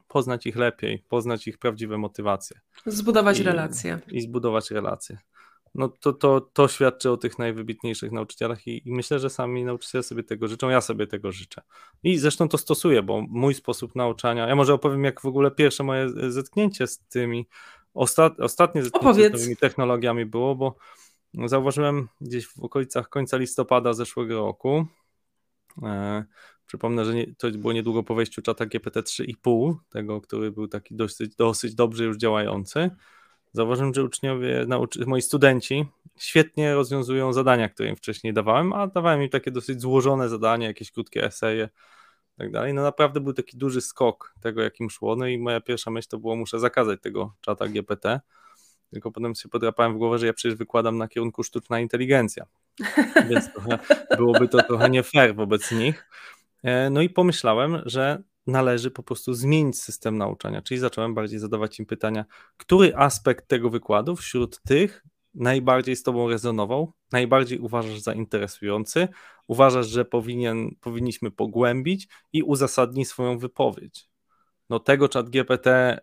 poznać 0.08 0.46
ich 0.46 0.56
lepiej, 0.56 1.04
poznać 1.08 1.48
ich 1.48 1.58
prawdziwe 1.58 1.98
motywacje. 1.98 2.60
Zbudować 2.86 3.40
I, 3.40 3.42
relacje. 3.42 3.98
I 4.08 4.20
zbudować 4.20 4.70
relacje 4.70 5.18
no 5.76 5.88
to, 5.88 6.12
to, 6.12 6.40
to 6.40 6.68
świadczy 6.68 7.10
o 7.10 7.16
tych 7.16 7.38
najwybitniejszych 7.38 8.12
nauczycielach 8.12 8.66
i, 8.66 8.88
i, 8.88 8.92
myślę, 8.92 9.18
że 9.18 9.30
sami 9.30 9.64
nauczyciele 9.64 10.02
sobie 10.02 10.22
tego 10.22 10.48
życzą, 10.48 10.68
ja 10.68 10.80
sobie 10.80 11.06
tego 11.06 11.32
życzę. 11.32 11.62
I 12.02 12.18
zresztą 12.18 12.48
to 12.48 12.58
stosuję, 12.58 13.02
bo 13.02 13.22
mój 13.28 13.54
sposób 13.54 13.94
nauczania, 13.94 14.48
ja 14.48 14.54
może 14.54 14.74
opowiem 14.74 15.04
jak 15.04 15.20
w 15.20 15.26
ogóle 15.26 15.50
pierwsze 15.50 15.84
moje 15.84 16.08
zetknięcie 16.30 16.86
z 16.86 16.98
tymi, 16.98 17.46
ostat, 17.94 18.40
ostatnie 18.40 18.82
zetknięcie 18.82 19.08
Opowiedz. 19.10 19.40
z 19.40 19.44
tymi 19.44 19.56
technologiami 19.56 20.26
było, 20.26 20.54
bo 20.54 20.76
zauważyłem 21.44 22.08
gdzieś 22.20 22.46
w 22.46 22.58
okolicach 22.60 23.08
końca 23.08 23.36
listopada 23.36 23.92
zeszłego 23.92 24.34
roku, 24.34 24.86
e, 25.82 26.24
Przypomnę, 26.66 27.04
że 27.04 27.12
to 27.38 27.50
było 27.50 27.72
niedługo 27.72 28.02
po 28.02 28.14
wejściu 28.14 28.42
czata 28.42 28.66
GPT 28.66 29.02
3,5, 29.02 29.74
tego, 29.88 30.20
który 30.20 30.52
był 30.52 30.68
taki 30.68 30.94
dosyć, 30.94 31.36
dosyć 31.36 31.74
dobrze 31.74 32.04
już 32.04 32.16
działający. 32.16 32.90
Zauważyłem, 33.52 33.94
że 33.94 34.04
uczniowie, 34.04 34.64
nauczy, 34.68 35.06
moi 35.06 35.22
studenci 35.22 35.86
świetnie 36.18 36.74
rozwiązują 36.74 37.32
zadania, 37.32 37.68
które 37.68 37.88
im 37.88 37.96
wcześniej 37.96 38.32
dawałem, 38.32 38.72
a 38.72 38.86
dawałem 38.86 39.22
im 39.22 39.28
takie 39.28 39.50
dosyć 39.50 39.80
złożone 39.80 40.28
zadania, 40.28 40.66
jakieś 40.66 40.92
krótkie 40.92 41.24
eseje 41.24 41.68
i 42.34 42.38
tak 42.38 42.50
dalej. 42.50 42.74
No 42.74 42.82
naprawdę 42.82 43.20
był 43.20 43.32
taki 43.32 43.56
duży 43.56 43.80
skok 43.80 44.34
tego, 44.40 44.62
jakim 44.62 44.90
szło. 44.90 45.16
No 45.16 45.26
i 45.26 45.38
moja 45.38 45.60
pierwsza 45.60 45.90
myśl 45.90 46.08
to 46.08 46.18
było, 46.18 46.36
muszę 46.36 46.60
zakazać 46.60 47.00
tego 47.00 47.34
czata 47.40 47.68
GPT. 47.68 48.20
Tylko 48.90 49.12
potem 49.12 49.36
sobie 49.36 49.50
podrapałem 49.50 49.94
w 49.94 49.96
głowę, 49.96 50.18
że 50.18 50.26
ja 50.26 50.32
przecież 50.32 50.58
wykładam 50.58 50.98
na 50.98 51.08
kierunku 51.08 51.42
sztuczna 51.42 51.80
inteligencja. 51.80 52.46
Więc 53.30 53.52
trochę, 53.52 53.78
byłoby 54.16 54.48
to 54.48 54.62
trochę 54.62 54.90
nie 54.90 55.02
fair 55.02 55.34
wobec 55.34 55.72
nich. 55.72 56.08
E, 56.62 56.90
no 56.90 57.02
i 57.02 57.10
pomyślałem, 57.10 57.82
że 57.86 58.22
należy 58.46 58.90
po 58.90 59.02
prostu 59.02 59.34
zmienić 59.34 59.78
system 59.78 60.18
nauczania. 60.18 60.62
Czyli 60.62 60.80
zacząłem 60.80 61.14
bardziej 61.14 61.38
zadawać 61.38 61.78
im 61.78 61.86
pytania, 61.86 62.24
który 62.56 62.96
aspekt 62.96 63.48
tego 63.48 63.70
wykładu 63.70 64.16
wśród 64.16 64.62
tych 64.62 65.04
najbardziej 65.36 65.96
z 65.96 66.02
Tobą 66.02 66.28
rezonował, 66.28 66.92
najbardziej 67.12 67.58
uważasz 67.58 68.00
za 68.00 68.12
interesujący, 68.12 69.08
uważasz, 69.46 69.86
że 69.86 70.04
powinien, 70.04 70.70
powinniśmy 70.80 71.30
pogłębić 71.30 72.08
i 72.32 72.42
uzasadnić 72.42 73.08
swoją 73.08 73.38
wypowiedź. 73.38 74.08
No 74.70 74.78
tego 74.80 75.08
czat 75.08 75.30
GPT, 75.30 76.00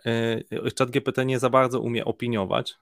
yy, 0.51 0.71
czat 0.71 0.91
GPT 0.91 1.25
nie 1.25 1.39
za 1.39 1.49
bardzo 1.49 1.79
umie 1.79 2.05
opiniować, 2.05 2.75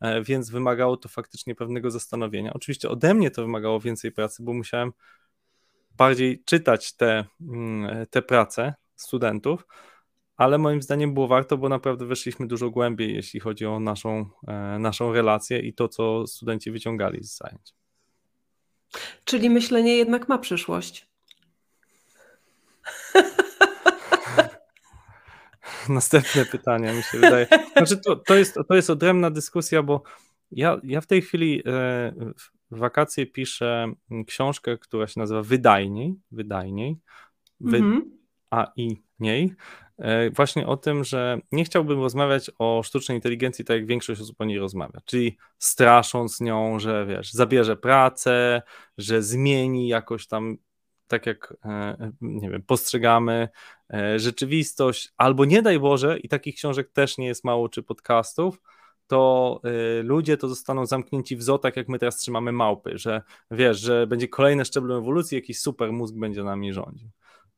yy, 0.00 0.22
więc 0.24 0.50
wymagało 0.50 0.96
to 0.96 1.08
faktycznie 1.08 1.54
pewnego 1.54 1.90
zastanowienia. 1.90 2.52
Oczywiście 2.52 2.88
ode 2.88 3.14
mnie 3.14 3.30
to 3.30 3.42
wymagało 3.42 3.80
więcej 3.80 4.12
pracy, 4.12 4.42
bo 4.42 4.52
musiałem 4.52 4.92
bardziej 5.96 6.42
czytać 6.44 6.92
te, 6.92 7.24
mm, 7.40 8.06
te 8.10 8.22
prace, 8.22 8.74
studentów, 8.96 9.66
ale 10.36 10.58
moim 10.58 10.82
zdaniem 10.82 11.14
było 11.14 11.28
warto, 11.28 11.56
bo 11.56 11.68
naprawdę 11.68 12.06
weszliśmy 12.06 12.46
dużo 12.46 12.70
głębiej, 12.70 13.14
jeśli 13.14 13.40
chodzi 13.40 13.66
o 13.66 13.80
naszą, 13.80 14.26
e, 14.48 14.78
naszą 14.78 15.12
relację 15.12 15.58
i 15.58 15.74
to, 15.74 15.88
co 15.88 16.26
studenci 16.26 16.70
wyciągali 16.70 17.24
z 17.24 17.36
zajęć. 17.36 17.74
Czyli 19.24 19.50
myślenie 19.50 19.96
jednak 19.96 20.28
ma 20.28 20.38
przyszłość. 20.38 21.06
Następne 25.88 26.44
pytanie, 26.44 26.92
mi 26.92 27.02
się 27.02 27.18
wydaje. 27.18 27.46
Znaczy, 27.76 27.96
to, 27.96 28.16
to, 28.16 28.34
jest, 28.34 28.58
to 28.68 28.74
jest 28.74 28.90
odrębna 28.90 29.30
dyskusja, 29.30 29.82
bo 29.82 30.02
ja, 30.50 30.80
ja 30.84 31.00
w 31.00 31.06
tej 31.06 31.22
chwili 31.22 31.62
e, 31.66 32.12
w 32.70 32.78
wakacje 32.78 33.26
piszę 33.26 33.92
książkę, 34.26 34.78
która 34.78 35.06
się 35.06 35.20
nazywa 35.20 35.42
Wydajniej. 35.42 36.14
Wydajniej. 36.30 36.98
Wy, 37.60 37.76
mhm 37.76 38.22
a 38.52 38.72
i 38.76 38.96
niej, 39.20 39.54
e, 39.98 40.30
właśnie 40.30 40.66
o 40.66 40.76
tym, 40.76 41.04
że 41.04 41.38
nie 41.52 41.64
chciałbym 41.64 42.00
rozmawiać 42.00 42.50
o 42.58 42.82
sztucznej 42.84 43.18
inteligencji 43.18 43.64
tak 43.64 43.76
jak 43.76 43.86
większość 43.86 44.20
osób 44.20 44.40
o 44.40 44.44
niej 44.44 44.58
rozmawia, 44.58 45.00
czyli 45.04 45.38
strasząc 45.58 46.40
nią, 46.40 46.78
że 46.78 47.06
wiesz, 47.06 47.32
zabierze 47.32 47.76
pracę, 47.76 48.62
że 48.98 49.22
zmieni 49.22 49.88
jakoś 49.88 50.26
tam 50.26 50.56
tak 51.12 51.26
jak, 51.26 51.54
e, 51.64 52.12
nie 52.20 52.50
wiem, 52.50 52.62
postrzegamy 52.62 53.48
e, 53.94 54.18
rzeczywistość, 54.18 55.12
albo 55.16 55.44
nie 55.44 55.62
daj 55.62 55.80
Boże, 55.80 56.18
i 56.18 56.28
takich 56.28 56.54
książek 56.54 56.90
też 56.92 57.18
nie 57.18 57.26
jest 57.26 57.44
mało, 57.44 57.68
czy 57.68 57.82
podcastów, 57.82 58.60
to 59.06 59.60
ludzie 60.02 60.36
to 60.36 60.48
zostaną 60.48 60.86
zamknięci 60.86 61.36
w 61.36 61.42
zoo, 61.42 61.58
tak 61.58 61.76
jak 61.76 61.88
my 61.88 61.98
teraz 61.98 62.16
trzymamy 62.16 62.52
małpy, 62.52 62.98
że 62.98 63.22
wiesz, 63.50 63.80
że 63.80 64.06
będzie 64.06 64.28
kolejne 64.28 64.64
szczeble 64.64 64.96
ewolucji, 64.96 65.34
jakiś 65.36 65.60
super 65.60 65.92
mózg 65.92 66.14
będzie 66.14 66.44
nami 66.44 66.72
rządził. 66.72 67.08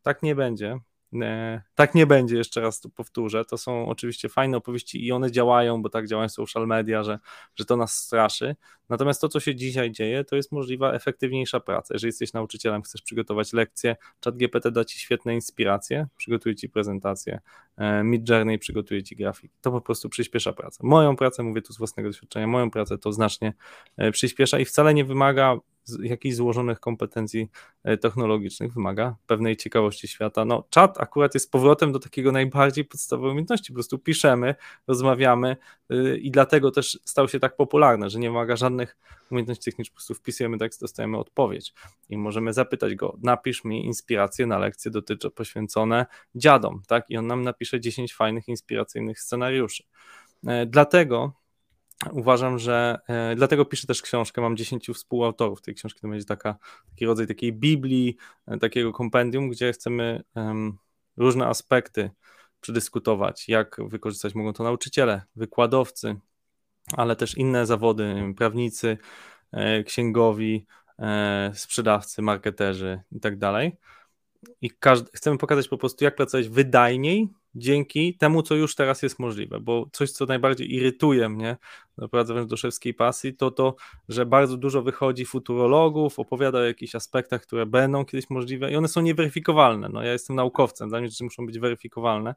Tak 0.02 0.22
nie 0.22 0.34
będzie. 0.34 0.78
E, 1.22 1.62
tak 1.74 1.94
nie 1.94 2.06
będzie, 2.06 2.36
jeszcze 2.36 2.60
raz 2.60 2.80
to 2.80 2.88
powtórzę. 2.88 3.44
To 3.44 3.58
są 3.58 3.88
oczywiście 3.88 4.28
fajne 4.28 4.56
opowieści 4.56 5.06
i 5.06 5.12
one 5.12 5.30
działają, 5.30 5.82
bo 5.82 5.88
tak 5.88 6.08
działają 6.08 6.28
social 6.28 6.66
media, 6.66 7.02
że, 7.02 7.18
że 7.56 7.64
to 7.64 7.76
nas 7.76 7.96
straszy. 7.96 8.56
Natomiast 8.88 9.20
to, 9.20 9.28
co 9.28 9.40
się 9.40 9.54
dzisiaj 9.54 9.90
dzieje, 9.90 10.24
to 10.24 10.36
jest 10.36 10.52
możliwa 10.52 10.92
efektywniejsza 10.92 11.60
praca. 11.60 11.94
Jeżeli 11.94 12.08
jesteś 12.08 12.32
nauczycielem, 12.32 12.82
chcesz 12.82 13.02
przygotować 13.02 13.52
lekcje, 13.52 13.96
ChatGPT 14.24 14.70
da 14.70 14.84
ci 14.84 14.98
świetne 14.98 15.34
inspiracje, 15.34 16.06
przygotuje 16.16 16.54
ci 16.54 16.68
prezentację, 16.68 17.40
e, 17.76 18.04
Midjourney 18.04 18.58
przygotuje 18.58 19.02
ci 19.02 19.16
grafiki. 19.16 19.54
To 19.60 19.70
po 19.70 19.80
prostu 19.80 20.08
przyspiesza 20.08 20.52
pracę. 20.52 20.78
Moją 20.82 21.16
pracę, 21.16 21.42
mówię 21.42 21.62
tu 21.62 21.72
z 21.72 21.78
własnego 21.78 22.08
doświadczenia, 22.08 22.46
moją 22.46 22.70
pracę 22.70 22.98
to 22.98 23.12
znacznie 23.12 23.52
e, 23.96 24.10
przyspiesza 24.10 24.58
i 24.58 24.64
wcale 24.64 24.94
nie 24.94 25.04
wymaga 25.04 25.56
jakichś 26.02 26.36
złożonych 26.36 26.80
kompetencji 26.80 27.48
e, 27.84 27.96
technologicznych, 27.96 28.72
wymaga 28.72 29.16
pewnej 29.26 29.56
ciekawości 29.56 30.08
świata. 30.08 30.44
No, 30.44 30.64
czat 30.70 31.00
akurat 31.00 31.34
jest 31.34 31.50
powrotem 31.50 31.92
do 31.92 31.98
takiego 31.98 32.32
najbardziej 32.32 32.84
podstawowej 32.84 33.30
umiejętności. 33.30 33.72
Po 33.72 33.74
prostu 33.74 33.98
piszemy, 33.98 34.54
rozmawiamy 34.86 35.56
y, 35.92 36.18
i 36.18 36.30
dlatego 36.30 36.70
też 36.70 37.00
stał 37.04 37.28
się 37.28 37.40
tak 37.40 37.56
popularny, 37.56 38.10
że 38.10 38.18
nie 38.18 38.28
wymaga 38.28 38.56
żadnych 38.56 38.96
umiejętności 39.30 39.64
technicznych, 39.64 39.92
po 39.92 39.96
prostu 39.96 40.14
wpisujemy 40.14 40.58
tekst, 40.58 40.80
dostajemy 40.80 41.18
odpowiedź 41.18 41.74
i 42.08 42.18
możemy 42.18 42.52
zapytać 42.52 42.94
go, 42.94 43.16
napisz 43.22 43.64
mi 43.64 43.86
inspiracje 43.86 44.46
na 44.46 44.58
lekcje 44.58 44.90
dotyczy 44.90 45.30
poświęcone 45.30 46.06
dziadom, 46.34 46.82
tak? 46.86 47.04
I 47.08 47.16
on 47.16 47.26
nam 47.26 47.42
napisze 47.42 47.80
10 47.80 48.14
fajnych, 48.14 48.48
inspiracyjnych 48.48 49.20
scenariuszy. 49.20 49.84
E, 50.46 50.66
dlatego 50.66 51.43
uważam, 52.12 52.58
że 52.58 52.98
e, 53.08 53.34
dlatego 53.36 53.64
piszę 53.64 53.86
też 53.86 54.02
książkę, 54.02 54.40
mam 54.40 54.56
10 54.56 54.90
współautorów 54.94 55.62
tej 55.62 55.74
książki, 55.74 56.00
to 56.00 56.08
będzie 56.08 56.24
taka, 56.24 56.56
taki 56.90 57.06
rodzaj 57.06 57.26
takiej 57.26 57.52
Biblii, 57.52 58.16
e, 58.46 58.58
takiego 58.58 58.92
kompendium, 58.92 59.48
gdzie 59.48 59.72
chcemy 59.72 60.22
różne 61.16 61.46
aspekty 61.46 62.10
przedyskutować, 62.60 63.48
jak 63.48 63.76
wykorzystać 63.88 64.34
mogą 64.34 64.52
to 64.52 64.64
nauczyciele, 64.64 65.22
wykładowcy, 65.36 66.16
ale 66.96 67.16
też 67.16 67.36
inne 67.36 67.66
zawody, 67.66 68.34
prawnicy, 68.36 68.98
e, 69.52 69.84
księgowi, 69.84 70.66
sprzedawcy, 71.52 72.22
marketerzy 72.22 73.00
i 73.12 73.20
tak 73.20 73.38
dalej. 73.38 73.76
I 74.60 74.70
każdy, 74.70 75.10
chcemy 75.14 75.38
pokazać 75.38 75.68
po 75.68 75.78
prostu, 75.78 76.04
jak 76.04 76.16
pracować 76.16 76.48
wydajniej, 76.48 77.28
dzięki 77.54 78.16
temu, 78.16 78.42
co 78.42 78.54
już 78.54 78.74
teraz 78.74 79.02
jest 79.02 79.18
możliwe, 79.18 79.60
bo 79.60 79.86
coś, 79.92 80.10
co 80.10 80.26
najbardziej 80.26 80.74
irytuje 80.74 81.28
mnie, 81.28 81.56
naprawdę 81.98 82.34
wręcz 82.34 82.50
do 82.50 82.56
szewskiej 82.56 82.94
pasji, 82.94 83.34
to 83.34 83.50
to, 83.50 83.74
że 84.08 84.26
bardzo 84.26 84.56
dużo 84.56 84.82
wychodzi 84.82 85.24
futurologów, 85.24 86.18
opowiada 86.18 86.58
o 86.58 86.62
jakichś 86.62 86.94
aspektach, 86.94 87.42
które 87.42 87.66
będą 87.66 88.04
kiedyś 88.04 88.30
możliwe 88.30 88.72
i 88.72 88.76
one 88.76 88.88
są 88.88 89.00
nieweryfikowalne. 89.00 89.88
No, 89.88 90.02
ja 90.02 90.12
jestem 90.12 90.36
naukowcem, 90.36 90.88
dla 90.88 91.00
mnie 91.00 91.08
rzeczy 91.08 91.24
muszą 91.24 91.46
być 91.46 91.58
weryfikowalne, 91.58 92.34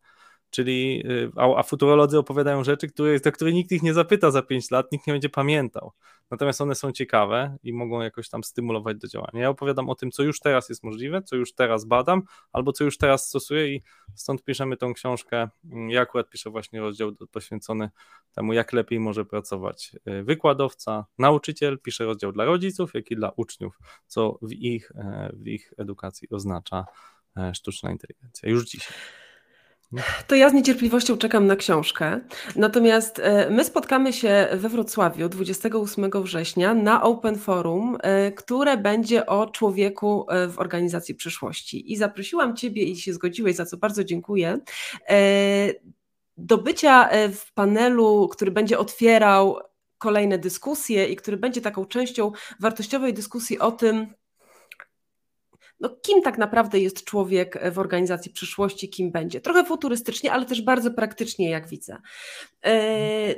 czyli 0.49 1.03
y, 1.05 1.31
a, 1.35 1.59
a 1.59 1.63
futurolodzy 1.63 2.17
opowiadają 2.17 2.63
rzeczy, 2.63 2.87
które, 2.87 3.19
za 3.19 3.31
które 3.31 3.53
nikt 3.53 3.71
ich 3.71 3.83
nie 3.83 3.93
zapyta 3.93 4.31
za 4.31 4.41
5 4.41 4.71
lat, 4.71 4.91
nikt 4.91 5.07
nie 5.07 5.13
będzie 5.13 5.29
pamiętał. 5.29 5.91
Natomiast 6.31 6.61
one 6.61 6.75
są 6.75 6.91
ciekawe 6.91 7.57
i 7.63 7.73
mogą 7.73 8.01
jakoś 8.01 8.29
tam 8.29 8.43
stymulować 8.43 8.97
do 8.97 9.07
działania. 9.07 9.41
Ja 9.41 9.49
opowiadam 9.49 9.89
o 9.89 9.95
tym, 9.95 10.11
co 10.11 10.23
już 10.23 10.39
teraz 10.39 10.69
jest 10.69 10.83
możliwe, 10.83 11.21
co 11.21 11.35
już 11.35 11.53
teraz 11.53 11.85
badam, 11.85 12.23
albo 12.51 12.71
co 12.71 12.83
już 12.83 12.97
teraz 12.97 13.27
stosuję 13.27 13.75
i 13.75 13.83
stąd 14.15 14.43
piszemy 14.43 14.77
tą 14.77 14.93
książkę. 14.93 15.49
Ja 15.87 16.01
akurat 16.01 16.29
piszę 16.29 16.49
właśnie 16.49 16.79
rozdział 16.79 17.11
poświęcony 17.31 17.89
temu, 18.35 18.53
jak 18.53 18.73
lepiej 18.73 18.99
może 18.99 19.25
pracować 19.25 19.95
y, 20.07 20.23
wykładowca, 20.23 21.05
nauczyciel, 21.17 21.79
piszę 21.79 22.05
rozdział 22.05 22.31
dla 22.31 22.45
rodziców, 22.45 22.93
jak 22.93 23.11
i 23.11 23.15
dla 23.15 23.31
uczniów, 23.35 23.79
co 24.07 24.39
w 24.41 24.51
ich, 24.53 24.91
e, 24.95 25.29
w 25.33 25.47
ich 25.47 25.73
edukacji 25.77 26.29
oznacza 26.29 26.85
e, 27.37 27.53
sztuczna 27.55 27.91
inteligencja 27.91 28.49
już 28.49 28.65
dzisiaj. 28.65 28.93
To 30.27 30.35
ja 30.35 30.49
z 30.49 30.53
niecierpliwością 30.53 31.17
czekam 31.17 31.47
na 31.47 31.55
książkę. 31.55 32.19
Natomiast 32.55 33.19
e, 33.19 33.49
my 33.49 33.63
spotkamy 33.63 34.13
się 34.13 34.47
we 34.53 34.69
Wrocławiu 34.69 35.29
28 35.29 36.11
września 36.23 36.73
na 36.73 37.03
Open 37.03 37.37
Forum, 37.37 37.97
e, 38.01 38.31
które 38.31 38.77
będzie 38.77 39.25
o 39.25 39.47
człowieku 39.47 40.25
e, 40.29 40.47
w 40.47 40.59
organizacji 40.59 41.15
przyszłości. 41.15 41.93
I 41.93 41.97
zaprosiłam 41.97 42.55
Ciebie 42.55 42.83
i 42.83 42.95
się 42.95 43.13
zgodziłeś, 43.13 43.55
za 43.55 43.65
co 43.65 43.77
bardzo 43.77 44.03
dziękuję. 44.03 44.59
Do 46.37 46.57
bycia 46.57 47.09
w 47.33 47.53
panelu, 47.53 48.29
który 48.31 48.51
będzie 48.51 48.79
otwierał 48.79 49.59
kolejne 49.97 50.37
dyskusje 50.37 51.07
i 51.07 51.15
który 51.15 51.37
będzie 51.37 51.61
taką 51.61 51.85
częścią 51.85 52.31
wartościowej 52.59 53.13
dyskusji 53.13 53.59
o 53.59 53.71
tym, 53.71 54.07
no, 55.79 55.89
kim 56.01 56.21
tak 56.21 56.37
naprawdę 56.37 56.79
jest 56.79 57.03
człowiek 57.03 57.71
w 57.71 57.79
organizacji 57.79 58.31
przyszłości, 58.31 58.89
kim 58.89 59.11
będzie. 59.11 59.41
Trochę 59.41 59.65
futurystycznie, 59.65 60.31
ale 60.31 60.45
też 60.45 60.61
bardzo 60.61 60.91
praktycznie, 60.91 61.49
jak 61.49 61.67
widzę. 61.67 61.97
E, 62.65 63.35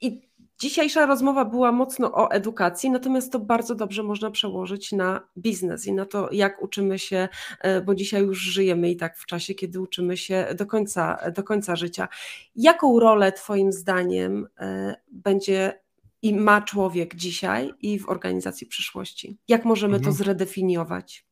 I 0.00 0.22
dzisiejsza 0.58 1.06
rozmowa 1.06 1.44
była 1.44 1.72
mocno 1.72 2.12
o 2.12 2.30
edukacji, 2.30 2.90
natomiast 2.90 3.32
to 3.32 3.38
bardzo 3.38 3.74
dobrze 3.74 4.02
można 4.02 4.30
przełożyć 4.30 4.92
na 4.92 5.28
biznes 5.38 5.86
i 5.86 5.92
na 5.92 6.06
to, 6.06 6.28
jak 6.32 6.62
uczymy 6.62 6.98
się, 6.98 7.28
e, 7.60 7.80
bo 7.80 7.94
dzisiaj 7.94 8.22
już 8.22 8.38
żyjemy 8.38 8.90
i 8.90 8.96
tak 8.96 9.18
w 9.18 9.26
czasie, 9.26 9.54
kiedy 9.54 9.80
uczymy 9.80 10.16
się 10.16 10.46
do 10.58 10.66
końca, 10.66 11.18
do 11.36 11.42
końca 11.42 11.76
życia. 11.76 12.08
Jaką 12.56 13.00
rolę 13.00 13.32
Twoim 13.32 13.72
zdaniem 13.72 14.46
e, 14.58 14.96
będzie 15.08 15.80
i 16.22 16.34
ma 16.34 16.62
człowiek 16.62 17.14
dzisiaj 17.14 17.72
i 17.80 17.98
w 17.98 18.08
organizacji 18.08 18.66
przyszłości? 18.66 19.38
Jak 19.48 19.64
możemy 19.64 19.96
mhm. 19.96 20.12
to 20.12 20.18
zredefiniować? 20.18 21.26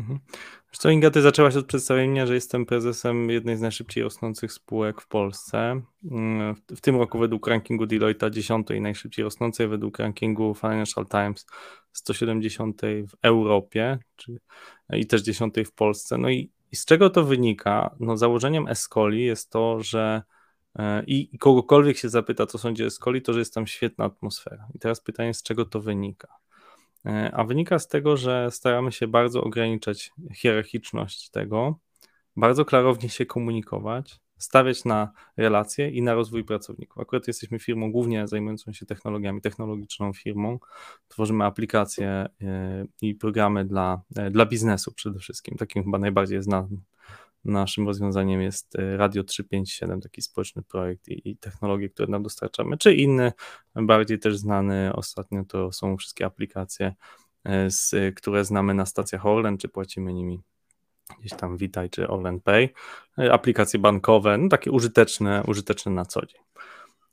Mhm. 0.00 0.18
Co 0.72 0.90
Inga, 0.90 1.10
ty 1.10 1.22
zaczęłaś 1.22 1.56
od 1.56 1.66
przedstawienia, 1.66 2.26
że 2.26 2.34
jestem 2.34 2.66
prezesem 2.66 3.30
jednej 3.30 3.56
z 3.56 3.60
najszybciej 3.60 4.02
rosnących 4.02 4.52
spółek 4.52 5.00
w 5.00 5.08
Polsce. 5.08 5.80
Mm, 6.10 6.54
w 6.76 6.80
tym 6.80 6.96
roku 6.96 7.18
według 7.18 7.46
rankingu 7.46 7.86
Deloitte 7.86 8.30
10 8.30 8.66
najszybciej 8.80 9.22
rosnącej, 9.22 9.68
według 9.68 9.98
rankingu 9.98 10.54
Financial 10.54 11.06
Times 11.06 11.46
170 11.92 12.82
w 13.08 13.14
Europie 13.22 13.98
czy, 14.16 14.40
i 14.92 15.06
też 15.06 15.22
10 15.22 15.54
w 15.66 15.72
Polsce. 15.72 16.18
No 16.18 16.30
i, 16.30 16.50
i 16.72 16.76
z 16.76 16.84
czego 16.84 17.10
to 17.10 17.24
wynika? 17.24 17.96
No 18.00 18.16
założeniem 18.16 18.68
Escoli 18.68 19.24
jest 19.24 19.50
to, 19.50 19.80
że 19.80 20.22
e, 20.78 21.04
i, 21.04 21.34
i 21.34 21.38
kogokolwiek 21.38 21.96
się 21.96 22.08
zapyta, 22.08 22.46
co 22.46 22.58
sądzi 22.58 22.84
Escoli, 22.84 23.22
to 23.22 23.32
że 23.32 23.38
jest 23.38 23.54
tam 23.54 23.66
świetna 23.66 24.04
atmosfera. 24.04 24.68
I 24.74 24.78
teraz 24.78 25.00
pytanie, 25.00 25.34
z 25.34 25.42
czego 25.42 25.64
to 25.64 25.80
wynika? 25.80 26.28
E, 27.06 27.30
a 27.34 27.44
wynika 27.44 27.78
z 27.78 27.88
tego, 27.88 28.16
że 28.16 28.50
staramy 28.50 28.92
się 28.92 29.06
bardzo 29.06 29.44
ograniczać 29.44 30.12
hierarchiczność 30.34 31.30
tego, 31.30 31.78
bardzo 32.36 32.64
klarownie 32.64 33.08
się 33.08 33.26
komunikować, 33.26 34.20
stawiać 34.38 34.84
na 34.84 35.12
relacje 35.36 35.90
i 35.90 36.02
na 36.02 36.14
rozwój 36.14 36.44
pracowników. 36.44 37.02
Akurat 37.02 37.26
jesteśmy 37.26 37.58
firmą 37.58 37.92
głównie 37.92 38.26
zajmującą 38.26 38.72
się 38.72 38.86
technologiami, 38.86 39.40
technologiczną 39.40 40.12
firmą. 40.12 40.58
Tworzymy 41.08 41.44
aplikacje 41.44 42.08
e, 42.08 42.28
i 43.02 43.14
programy 43.14 43.64
dla, 43.64 44.00
e, 44.16 44.30
dla 44.30 44.46
biznesu 44.46 44.92
przede 44.92 45.18
wszystkim. 45.18 45.56
Takim 45.56 45.84
chyba 45.84 45.98
najbardziej 45.98 46.42
znanym 46.42 46.80
Naszym 47.44 47.86
rozwiązaniem 47.86 48.40
jest 48.40 48.76
e, 48.78 48.96
Radio 48.96 49.24
357, 49.24 50.00
taki 50.00 50.22
społeczny 50.22 50.62
projekt 50.62 51.08
i, 51.08 51.30
i 51.30 51.36
technologie, 51.36 51.88
które 51.88 52.08
nam 52.08 52.22
dostarczamy, 52.22 52.78
czy 52.78 52.94
inny, 52.94 53.32
bardziej 53.74 54.18
też 54.18 54.36
znany 54.36 54.92
ostatnio 54.94 55.44
to 55.44 55.72
są 55.72 55.96
wszystkie 55.96 56.26
aplikacje, 56.26 56.94
e, 57.44 57.70
z, 57.70 58.14
które 58.16 58.44
znamy 58.44 58.74
na 58.74 58.86
stacjach 58.86 59.26
Orlen, 59.26 59.58
czy 59.58 59.68
płacimy 59.68 60.12
nimi 60.12 60.40
gdzieś 61.18 61.38
tam 61.38 61.56
Witaj 61.56 61.90
czy 61.90 62.08
Orlen 62.08 62.40
Pay, 62.40 62.68
e, 63.18 63.32
aplikacje 63.32 63.80
bankowe, 63.80 64.38
no 64.38 64.48
takie 64.48 64.70
użyteczne, 64.70 65.42
użyteczne 65.46 65.92
na 65.92 66.04
co 66.04 66.26
dzień. 66.26 66.40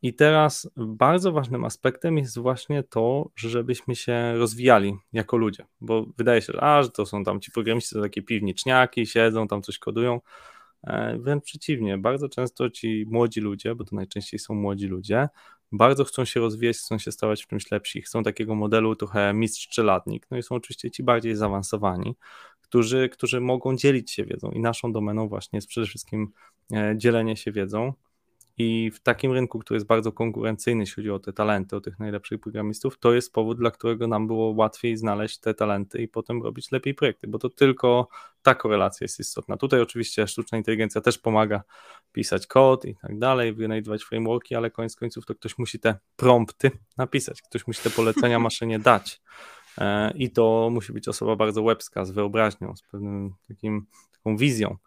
I 0.02 0.14
teraz 0.14 0.70
bardzo 0.76 1.32
ważnym 1.32 1.66
aspektem 1.66 2.18
jest 2.18 2.38
właśnie 2.40 2.84
to, 2.84 3.30
żebyśmy 3.36 3.96
się 3.96 4.34
rozwijali 4.38 4.98
jako 5.14 5.38
ludzie, 5.38 5.66
bo 5.82 6.06
wydaje 6.18 6.42
się, 6.42 6.54
że, 6.54 6.64
a, 6.64 6.84
że 6.84 6.90
to 6.90 7.06
są 7.06 7.24
tam 7.24 7.40
ci 7.42 7.52
programiści, 7.52 7.96
to 7.96 8.02
takie 8.02 8.22
piwniczniaki, 8.22 9.06
siedzą, 9.06 9.48
tam 9.48 9.62
coś 9.62 9.80
kodują. 9.80 10.22
E, 10.84 11.18
wręcz 11.20 11.44
przeciwnie, 11.44 11.98
bardzo 11.98 12.30
często 12.30 12.70
ci 12.70 13.06
młodzi 13.10 13.42
ludzie, 13.42 13.76
bo 13.76 13.84
to 13.84 13.96
najczęściej 13.96 14.40
są 14.40 14.54
młodzi 14.56 14.88
ludzie, 14.88 15.30
bardzo 15.72 16.04
chcą 16.04 16.26
się 16.26 16.40
rozwijać, 16.40 16.78
chcą 16.78 16.98
się 16.98 17.12
stawać 17.12 17.44
w 17.44 17.48
czymś 17.48 17.72
lepsi, 17.72 18.02
chcą 18.02 18.24
takiego 18.24 18.56
modelu 18.56 18.96
trochę 18.96 19.34
mistrz 19.34 19.68
czy 19.68 19.84
latnik, 19.84 20.28
no 20.32 20.38
i 20.38 20.44
są 20.44 20.56
oczywiście 20.56 20.92
ci 20.92 21.04
bardziej 21.04 21.36
zaawansowani, 21.36 22.16
którzy, 22.62 23.10
którzy 23.10 23.42
mogą 23.42 23.76
dzielić 23.76 24.12
się 24.12 24.26
wiedzą 24.26 24.52
i 24.52 24.60
naszą 24.60 24.92
domeną 24.92 25.28
właśnie 25.28 25.58
jest 25.58 25.68
przede 25.68 25.88
wszystkim 25.88 26.32
e, 26.74 26.94
dzielenie 26.98 27.38
się 27.38 27.52
wiedzą, 27.52 27.94
i 28.58 28.92
w 28.92 29.00
takim 29.00 29.32
rynku, 29.32 29.60
który 29.60 29.76
jest 29.76 29.88
bardzo 29.88 30.12
konkurencyjny, 30.12 30.82
jeśli 30.82 30.96
chodzi 30.96 31.12
o 31.12 31.20
te 31.20 31.34
talenty, 31.34 31.76
o 31.76 31.82
tych 31.82 32.00
najlepszych 32.00 32.42
programistów, 32.42 33.00
to 33.00 33.14
jest 33.14 33.34
powód, 33.34 33.58
dla 33.58 33.72
którego 33.72 34.08
nam 34.08 34.28
było 34.28 34.52
łatwiej 34.52 34.98
znaleźć 34.98 35.40
te 35.40 35.54
talenty 35.54 36.02
i 36.02 36.08
potem 36.08 36.44
robić 36.44 36.72
lepiej 36.72 36.94
projekty, 36.94 37.28
bo 37.28 37.40
to 37.40 37.50
tylko 37.50 38.08
ta 38.42 38.56
korelacja 38.56 39.06
jest 39.06 39.20
istotna. 39.20 39.58
Tutaj 39.58 39.82
oczywiście 39.82 40.28
sztuczna 40.28 40.58
inteligencja 40.58 41.02
też 41.02 41.18
pomaga 41.18 41.64
pisać 42.12 42.48
kod 42.48 42.86
i 42.86 42.96
tak 42.96 43.20
dalej, 43.20 43.54
wynajdować 43.54 44.04
frameworki, 44.04 44.56
ale 44.56 44.72
koniec 44.72 44.96
końców 44.96 45.26
to 45.26 45.36
ktoś 45.36 45.58
musi 45.58 45.80
te 45.80 45.96
prompty 46.16 46.72
napisać, 46.98 47.42
ktoś 47.42 47.68
musi 47.68 47.84
te 47.84 47.90
polecenia 47.90 48.40
maszynie 48.40 48.80
dać. 48.80 49.22
E, 49.78 50.14
I 50.16 50.32
to 50.32 50.70
musi 50.72 50.94
być 50.94 51.08
osoba 51.08 51.36
bardzo 51.36 51.62
łebska, 51.62 52.06
z 52.06 52.12
wyobraźnią, 52.12 52.76
z 52.76 52.82
pewnym 52.82 53.34
takim, 53.48 53.86
taką 54.12 54.38
wizją. 54.38 54.78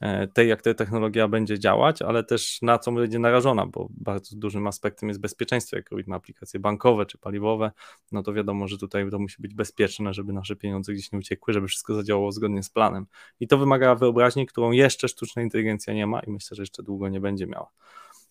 E, 0.00 0.28
tej, 0.28 0.48
jak 0.48 0.62
ta 0.62 0.74
technologia 0.74 1.28
będzie 1.28 1.58
działać, 1.58 2.02
ale 2.02 2.24
też 2.24 2.62
na 2.62 2.78
co 2.78 2.92
będzie 2.92 3.18
narażona, 3.18 3.66
bo 3.66 3.88
bardzo 3.90 4.36
dużym 4.36 4.66
aspektem 4.66 5.08
jest 5.08 5.20
bezpieczeństwo. 5.20 5.76
Jak 5.76 5.90
robimy 5.90 6.16
aplikacje 6.16 6.60
bankowe 6.60 7.06
czy 7.06 7.18
paliwowe, 7.18 7.72
no 8.12 8.22
to 8.22 8.32
wiadomo, 8.32 8.68
że 8.68 8.78
tutaj 8.78 9.10
to 9.10 9.18
musi 9.18 9.42
być 9.42 9.54
bezpieczne, 9.54 10.14
żeby 10.14 10.32
nasze 10.32 10.56
pieniądze 10.56 10.92
gdzieś 10.92 11.12
nie 11.12 11.18
uciekły, 11.18 11.54
żeby 11.54 11.68
wszystko 11.68 11.94
zadziałało 11.94 12.32
zgodnie 12.32 12.62
z 12.62 12.70
planem. 12.70 13.06
I 13.40 13.48
to 13.48 13.58
wymaga 13.58 13.94
wyobraźni, 13.94 14.46
którą 14.46 14.70
jeszcze 14.70 15.08
sztuczna 15.08 15.42
inteligencja 15.42 15.94
nie 15.94 16.06
ma 16.06 16.20
i 16.20 16.30
myślę, 16.30 16.54
że 16.54 16.62
jeszcze 16.62 16.82
długo 16.82 17.08
nie 17.08 17.20
będzie 17.20 17.46
miała. 17.46 17.70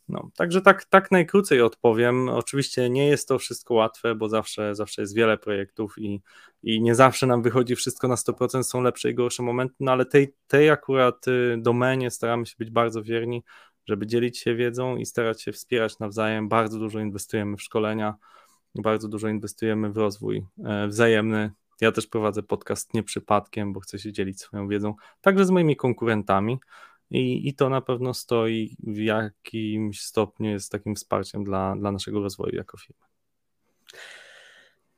No, 0.09 0.29
także 0.35 0.61
tak, 0.61 0.85
tak 0.85 1.11
najkrócej 1.11 1.61
odpowiem. 1.61 2.29
Oczywiście 2.29 2.89
nie 2.89 3.07
jest 3.07 3.27
to 3.27 3.39
wszystko 3.39 3.73
łatwe, 3.73 4.15
bo 4.15 4.29
zawsze, 4.29 4.75
zawsze 4.75 5.01
jest 5.01 5.15
wiele 5.15 5.37
projektów 5.37 5.95
i, 5.97 6.21
i 6.63 6.81
nie 6.81 6.95
zawsze 6.95 7.27
nam 7.27 7.41
wychodzi 7.41 7.75
wszystko 7.75 8.07
na 8.07 8.15
100%, 8.15 8.63
są 8.63 8.81
lepsze 8.81 9.09
i 9.09 9.15
gorsze 9.15 9.43
momenty, 9.43 9.75
no 9.79 9.91
ale 9.91 10.05
tej, 10.05 10.33
tej 10.47 10.69
akurat 10.69 11.27
y, 11.27 11.57
domenie 11.57 12.11
staramy 12.11 12.45
się 12.45 12.55
być 12.59 12.69
bardzo 12.69 13.03
wierni, 13.03 13.43
żeby 13.87 14.07
dzielić 14.07 14.37
się 14.37 14.55
wiedzą 14.55 14.97
i 14.97 15.05
starać 15.05 15.41
się 15.41 15.51
wspierać 15.51 15.99
nawzajem. 15.99 16.49
Bardzo 16.49 16.79
dużo 16.79 16.99
inwestujemy 16.99 17.57
w 17.57 17.61
szkolenia, 17.61 18.15
bardzo 18.75 19.07
dużo 19.07 19.27
inwestujemy 19.27 19.91
w 19.91 19.97
rozwój 19.97 20.45
e, 20.65 20.87
wzajemny. 20.87 21.51
Ja 21.81 21.91
też 21.91 22.07
prowadzę 22.07 22.43
podcast 22.43 22.93
nie 22.93 23.03
przypadkiem, 23.03 23.73
bo 23.73 23.79
chcę 23.79 23.99
się 23.99 24.11
dzielić 24.11 24.41
swoją 24.41 24.67
wiedzą, 24.67 24.95
także 25.21 25.45
z 25.45 25.51
moimi 25.51 25.75
konkurentami. 25.75 26.59
I, 27.11 27.47
I 27.47 27.53
to 27.53 27.69
na 27.69 27.81
pewno 27.81 28.13
stoi 28.13 28.75
w 28.83 28.97
jakimś 28.97 30.01
stopniu 30.01 30.49
jest 30.49 30.71
takim 30.71 30.95
wsparciem 30.95 31.43
dla, 31.43 31.75
dla 31.75 31.91
naszego 31.91 32.21
rozwoju 32.21 32.55
jako 32.55 32.77
firmy. 32.77 33.07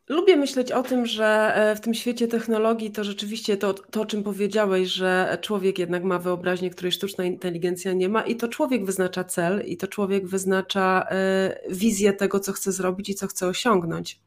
Lubię 0.09 0.35
myśleć 0.35 0.71
o 0.71 0.83
tym, 0.83 1.05
że 1.05 1.51
e, 1.55 1.75
w 1.75 1.81
tym 1.81 1.93
świecie 1.93 2.27
technologii 2.27 2.91
to 2.91 3.03
rzeczywiście 3.03 3.57
to, 3.57 3.73
to, 3.73 4.01
o 4.01 4.05
czym 4.05 4.23
powiedziałeś, 4.23 4.89
że 4.89 5.37
człowiek 5.41 5.79
jednak 5.79 6.03
ma 6.03 6.19
wyobraźnię, 6.19 6.69
której 6.69 6.91
sztuczna 6.91 7.23
inteligencja 7.25 7.93
nie 7.93 8.09
ma, 8.09 8.21
i 8.21 8.35
to 8.35 8.47
człowiek 8.47 8.85
wyznacza 8.85 9.23
cel, 9.23 9.63
i 9.65 9.77
to 9.77 9.87
człowiek 9.87 10.27
wyznacza 10.27 11.05
e, 11.09 11.59
wizję 11.69 12.13
tego, 12.13 12.39
co 12.39 12.53
chce 12.53 12.71
zrobić 12.71 13.09
i 13.09 13.15
co 13.15 13.27
chce 13.27 13.47
osiągnąć. 13.47 14.19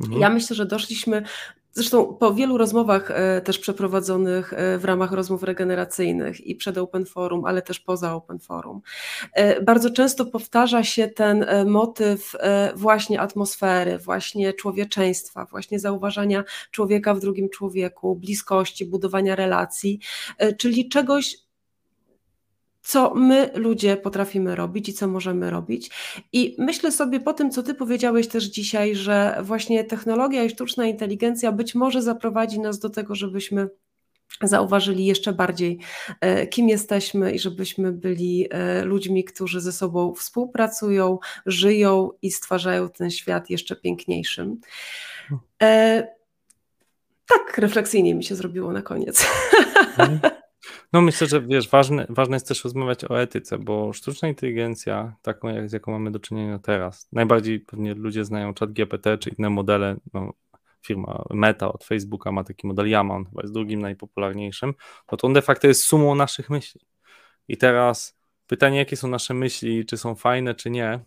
Mhm. 0.00 0.20
Ja 0.20 0.30
myślę, 0.30 0.56
że 0.56 0.66
doszliśmy 0.66 1.22
Zresztą 1.76 2.14
po 2.14 2.34
wielu 2.34 2.58
rozmowach 2.58 3.10
e, 3.10 3.40
też 3.40 3.58
przeprowadzonych 3.58 4.52
e, 4.52 4.78
w 4.78 4.84
ramach 4.84 5.12
rozmów 5.12 5.42
regeneracyjnych 5.42 6.46
i 6.46 6.54
przed 6.54 6.78
Open 6.78 7.06
Forum, 7.06 7.44
ale 7.44 7.62
też 7.62 7.80
poza 7.80 8.14
Open 8.14 8.38
Forum, 8.38 8.80
e, 9.32 9.62
bardzo 9.62 9.90
często 9.90 10.26
powtarza 10.26 10.84
się 10.84 11.08
ten 11.08 11.46
motyw 11.66 12.36
właśnie 12.74 13.20
atmosfery, 13.20 13.98
właśnie 13.98 14.52
człowieczeństwa, 14.52 15.46
właśnie 15.50 15.78
zauważania 15.78 16.44
człowieka 16.70 17.14
w 17.14 17.20
drugim 17.20 17.48
człowieku, 17.48 18.16
bliskości, 18.16 18.86
budowania 18.86 19.36
relacji, 19.36 20.00
czyli 20.58 20.88
czegoś, 20.88 21.45
co 22.86 23.14
my 23.14 23.50
ludzie 23.54 23.96
potrafimy 23.96 24.56
robić 24.56 24.88
i 24.88 24.92
co 24.92 25.08
możemy 25.08 25.50
robić. 25.50 25.90
I 26.32 26.56
myślę 26.58 26.92
sobie 26.92 27.20
po 27.20 27.32
tym, 27.32 27.50
co 27.50 27.62
Ty 27.62 27.74
powiedziałeś 27.74 28.28
też 28.28 28.44
dzisiaj, 28.44 28.94
że 28.94 29.38
właśnie 29.42 29.84
technologia 29.84 30.44
i 30.44 30.50
sztuczna 30.50 30.86
inteligencja 30.86 31.52
być 31.52 31.74
może 31.74 32.02
zaprowadzi 32.02 32.60
nas 32.60 32.78
do 32.78 32.90
tego, 32.90 33.14
żebyśmy 33.14 33.68
zauważyli 34.42 35.06
jeszcze 35.06 35.32
bardziej, 35.32 35.78
e, 36.20 36.46
kim 36.46 36.68
jesteśmy 36.68 37.32
i 37.32 37.38
żebyśmy 37.38 37.92
byli 37.92 38.48
e, 38.50 38.84
ludźmi, 38.84 39.24
którzy 39.24 39.60
ze 39.60 39.72
sobą 39.72 40.14
współpracują, 40.14 41.18
żyją 41.46 42.10
i 42.22 42.30
stwarzają 42.30 42.88
ten 42.88 43.10
świat 43.10 43.50
jeszcze 43.50 43.76
piękniejszym. 43.76 44.60
E, 45.62 46.02
tak 47.28 47.58
refleksyjnie 47.58 48.14
mi 48.14 48.24
się 48.24 48.34
zrobiło 48.34 48.72
na 48.72 48.82
koniec. 48.82 49.26
No 50.92 51.00
myślę, 51.00 51.26
że 51.26 51.40
wiesz, 51.40 51.68
ważne, 51.68 52.06
ważne 52.08 52.36
jest 52.36 52.48
też 52.48 52.64
rozmawiać 52.64 53.04
o 53.04 53.20
etyce, 53.20 53.58
bo 53.58 53.92
sztuczna 53.92 54.28
inteligencja, 54.28 55.16
taką 55.22 55.48
jak, 55.48 55.70
z 55.70 55.72
jaką 55.72 55.92
mamy 55.92 56.10
do 56.10 56.18
czynienia 56.18 56.58
teraz, 56.58 57.08
najbardziej 57.12 57.60
pewnie 57.60 57.94
ludzie 57.94 58.24
znają 58.24 58.54
chat 58.60 58.72
GPT 58.72 59.18
czy 59.18 59.30
inne 59.30 59.50
modele, 59.50 59.96
no, 60.14 60.32
firma 60.82 61.24
Meta 61.30 61.72
od 61.72 61.84
Facebooka 61.84 62.32
ma 62.32 62.44
taki 62.44 62.66
model 62.66 62.88
Yaman, 62.88 63.24
chyba 63.24 63.42
jest 63.42 63.54
drugim 63.54 63.80
najpopularniejszym, 63.80 64.74
no 65.12 65.18
to 65.18 65.26
on 65.26 65.32
de 65.32 65.42
facto 65.42 65.68
jest 65.68 65.84
sumą 65.84 66.14
naszych 66.14 66.50
myśli. 66.50 66.80
I 67.48 67.56
teraz 67.56 68.18
pytanie, 68.46 68.78
jakie 68.78 68.96
są 68.96 69.08
nasze 69.08 69.34
myśli, 69.34 69.86
czy 69.86 69.96
są 69.96 70.14
fajne, 70.14 70.54
czy 70.54 70.70
nie, 70.70 71.00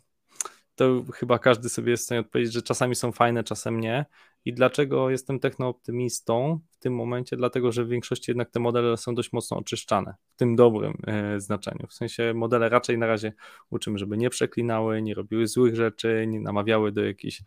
to 0.80 1.04
chyba 1.13 1.39
każdy 1.39 1.70
sobie 1.70 1.92
jest 1.92 2.04
w 2.04 2.06
stanie 2.06 2.22
odpowiedzieć, 2.22 2.54
że 2.54 2.62
czasami 2.62 2.96
są 2.96 3.12
fajne, 3.12 3.44
czasem 3.44 3.80
nie. 3.80 4.06
I 4.45 4.54
dlaczego 4.54 5.10
jestem 5.10 5.39
technooptymistą 5.39 6.60
w 6.71 6.78
tym 6.80 6.95
momencie? 6.95 7.38
Dlatego, 7.38 7.71
że 7.71 7.86
w 7.86 7.88
większości 7.88 8.32
jednak 8.32 8.49
te 8.49 8.60
modele 8.60 8.97
są 8.97 9.15
dość 9.15 9.34
mocno 9.34 9.58
oczyszczane 9.58 10.15
w 10.30 10.36
tym 10.36 10.56
dobrym 10.56 10.93
e, 11.08 11.39
znaczeniu. 11.39 11.88
W 11.88 11.93
sensie 11.93 12.34
modele 12.34 12.69
raczej 12.69 12.97
na 12.97 13.08
razie 13.08 13.34
uczymy, 13.69 13.97
żeby 13.97 14.17
nie 14.17 14.30
przeklinały, 14.30 15.02
nie 15.02 15.13
robiły 15.13 15.47
złych 15.47 15.75
rzeczy, 15.75 16.25
nie 16.28 16.39
namawiały 16.39 16.91
do 16.91 17.04
jakichś 17.04 17.41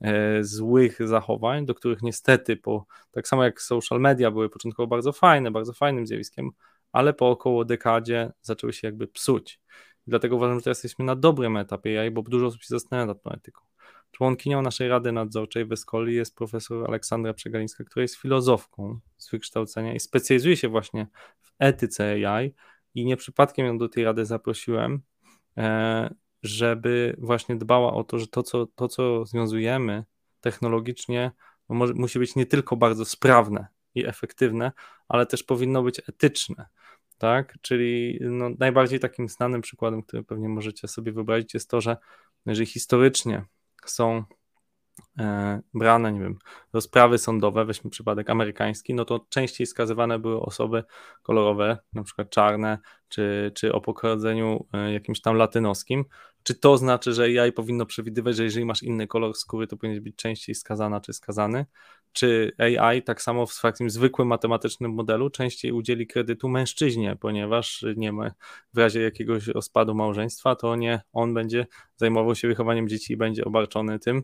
e, 0.00 0.44
złych 0.44 1.08
zachowań, 1.08 1.66
do 1.66 1.74
których 1.74 2.02
niestety 2.02 2.56
po, 2.56 2.86
tak 3.10 3.28
samo 3.28 3.44
jak 3.44 3.62
social 3.62 4.00
media 4.00 4.30
były 4.30 4.50
początkowo 4.50 4.86
bardzo 4.86 5.12
fajne, 5.12 5.50
bardzo 5.50 5.72
fajnym 5.72 6.06
zjawiskiem, 6.06 6.50
ale 6.92 7.14
po 7.14 7.30
około 7.30 7.64
dekadzie 7.64 8.32
zaczęły 8.42 8.72
się 8.72 8.88
jakby 8.88 9.06
psuć. 9.08 9.60
Dlatego 10.06 10.36
uważam, 10.36 10.58
że 10.58 10.64
teraz 10.64 10.78
jesteśmy 10.78 11.04
na 11.04 11.16
dobrym 11.16 11.56
etapie 11.56 12.10
bo 12.10 12.22
dużo 12.22 12.46
osób 12.46 12.62
się 12.62 12.68
zastanawia 12.68 13.06
nad 13.06 13.22
tą 13.22 13.30
etyką. 13.30 13.60
Członkinią 14.10 14.62
naszej 14.62 14.88
Rady 14.88 15.12
Nadzorczej 15.12 15.64
w 15.64 15.72
Escoli 15.72 16.14
jest 16.14 16.36
profesor 16.36 16.88
Aleksandra 16.88 17.34
Przegalińska, 17.34 17.84
która 17.84 18.02
jest 18.02 18.16
filozofką 18.16 19.00
z 19.16 19.30
wykształcenia 19.30 19.94
i 19.94 20.00
specjalizuje 20.00 20.56
się 20.56 20.68
właśnie 20.68 21.06
w 21.40 21.52
etyce 21.58 22.28
AI 22.28 22.54
i 22.94 23.04
nie 23.04 23.16
przypadkiem 23.16 23.66
ją 23.66 23.78
do 23.78 23.88
tej 23.88 24.04
rady 24.04 24.24
zaprosiłem, 24.24 25.02
e, 25.56 26.14
żeby 26.42 27.16
właśnie 27.18 27.56
dbała 27.56 27.94
o 27.94 28.04
to, 28.04 28.18
że 28.18 28.26
to, 28.26 28.42
co, 28.42 28.66
to, 28.66 28.88
co 28.88 29.24
związujemy 29.24 30.04
technologicznie, 30.40 31.30
no 31.68 31.74
może, 31.74 31.94
musi 31.94 32.18
być 32.18 32.36
nie 32.36 32.46
tylko 32.46 32.76
bardzo 32.76 33.04
sprawne 33.04 33.66
i 33.94 34.06
efektywne, 34.06 34.72
ale 35.08 35.26
też 35.26 35.42
powinno 35.42 35.82
być 35.82 36.00
etyczne 36.08 36.66
tak? 37.18 37.58
Czyli 37.62 38.18
no, 38.20 38.50
najbardziej 38.58 39.00
takim 39.00 39.28
znanym 39.28 39.60
przykładem, 39.60 40.02
który 40.02 40.24
pewnie 40.24 40.48
możecie 40.48 40.88
sobie 40.88 41.12
wyobrazić, 41.12 41.54
jest 41.54 41.70
to, 41.70 41.80
że 41.80 41.96
jeżeli 42.46 42.66
historycznie 42.66 43.44
są 43.86 44.24
e, 45.18 45.60
brane, 45.74 46.12
nie 46.12 46.20
wiem, 46.20 46.38
rozprawy 46.72 47.18
sądowe, 47.18 47.64
weźmy 47.64 47.90
przypadek 47.90 48.30
amerykański, 48.30 48.94
no 48.94 49.04
to 49.04 49.26
częściej 49.28 49.66
skazywane 49.66 50.18
były 50.18 50.40
osoby 50.40 50.84
kolorowe, 51.22 51.78
na 51.92 52.02
przykład 52.02 52.30
czarne, 52.30 52.78
czy, 53.08 53.52
czy 53.54 53.72
o 53.72 53.80
pochodzeniu 53.80 54.66
e, 54.72 54.92
jakimś 54.92 55.20
tam 55.20 55.36
latynoskim. 55.36 56.04
Czy 56.42 56.54
to 56.54 56.78
znaczy, 56.78 57.12
że 57.12 57.22
AI 57.22 57.52
powinno 57.52 57.86
przewidywać, 57.86 58.36
że 58.36 58.44
jeżeli 58.44 58.66
masz 58.66 58.82
inny 58.82 59.06
kolor 59.06 59.34
skóry, 59.34 59.66
to 59.66 59.76
powinieneś 59.76 60.04
być 60.04 60.16
częściej 60.16 60.54
skazana 60.54 61.00
czy 61.00 61.12
skazany? 61.12 61.66
Czy 62.12 62.52
AI, 62.58 63.02
tak 63.02 63.22
samo 63.22 63.46
w 63.46 63.60
takim 63.60 63.90
zwykłym 63.90 64.28
matematycznym 64.28 64.92
modelu, 64.92 65.30
częściej 65.30 65.72
udzieli 65.72 66.06
kredytu 66.06 66.48
mężczyźnie, 66.48 67.16
ponieważ 67.20 67.84
nie 67.96 68.12
ma 68.12 68.30
w 68.74 68.78
razie 68.78 69.02
jakiegoś 69.02 69.46
rozpadu 69.46 69.94
małżeństwa, 69.94 70.56
to 70.56 70.76
nie 70.76 71.00
on 71.12 71.34
będzie 71.34 71.66
zajmował 71.96 72.34
się 72.34 72.48
wychowaniem 72.48 72.88
dzieci 72.88 73.12
i 73.12 73.16
będzie 73.16 73.44
obarczony 73.44 73.98
tym. 73.98 74.22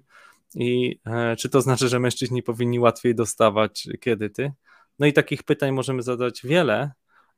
I 0.55 1.01
e, 1.07 1.37
czy 1.37 1.49
to 1.49 1.61
znaczy, 1.61 1.89
że 1.89 2.01
mężczyźni 2.01 2.43
powinni 2.43 2.81
łatwiej 2.81 3.15
dostawać 3.15 3.89
kredyty? 4.01 4.53
No 4.99 5.07
i 5.07 5.13
takich 5.13 5.43
pytań 5.43 5.73
możemy 5.73 6.03
zadać 6.03 6.41
wiele, 6.45 6.91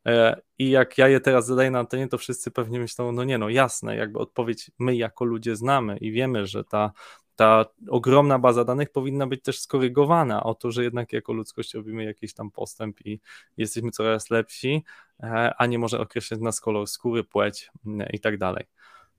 E, 0.06 0.40
I 0.58 0.70
jak 0.70 0.98
ja 0.98 1.08
je 1.08 1.20
teraz 1.20 1.46
zadaję 1.46 1.70
na 1.70 1.78
antenie, 1.78 2.08
to 2.08 2.18
wszyscy 2.18 2.50
pewnie 2.50 2.78
myślą, 2.80 3.12
no 3.12 3.24
nie 3.24 3.38
no, 3.38 3.48
jasne, 3.48 3.96
jakby 3.96 4.18
odpowiedź 4.18 4.70
my 4.78 4.96
jako 4.96 5.24
ludzie 5.24 5.56
znamy 5.56 5.96
i 5.96 6.12
wiemy, 6.12 6.46
że 6.46 6.64
ta, 6.64 6.92
ta 7.36 7.64
ogromna 7.88 8.38
baza 8.38 8.64
danych 8.64 8.90
powinna 8.90 9.26
być 9.26 9.42
też 9.42 9.60
skorygowana 9.60 10.42
o 10.42 10.54
to, 10.54 10.70
że 10.70 10.84
jednak 10.84 11.12
jako 11.12 11.32
ludzkość 11.32 11.74
robimy 11.74 12.04
jakiś 12.04 12.34
tam 12.34 12.50
postęp 12.50 13.06
i 13.06 13.20
jesteśmy 13.56 13.90
coraz 13.90 14.30
lepsi, 14.30 14.84
e, 15.22 15.54
a 15.58 15.66
nie 15.66 15.78
może 15.78 16.00
określać 16.00 16.40
nas 16.40 16.60
kolor 16.60 16.86
skóry, 16.86 17.24
płeć 17.24 17.70
mm, 17.86 18.08
i 18.12 18.20
tak 18.20 18.38
dalej. 18.38 18.64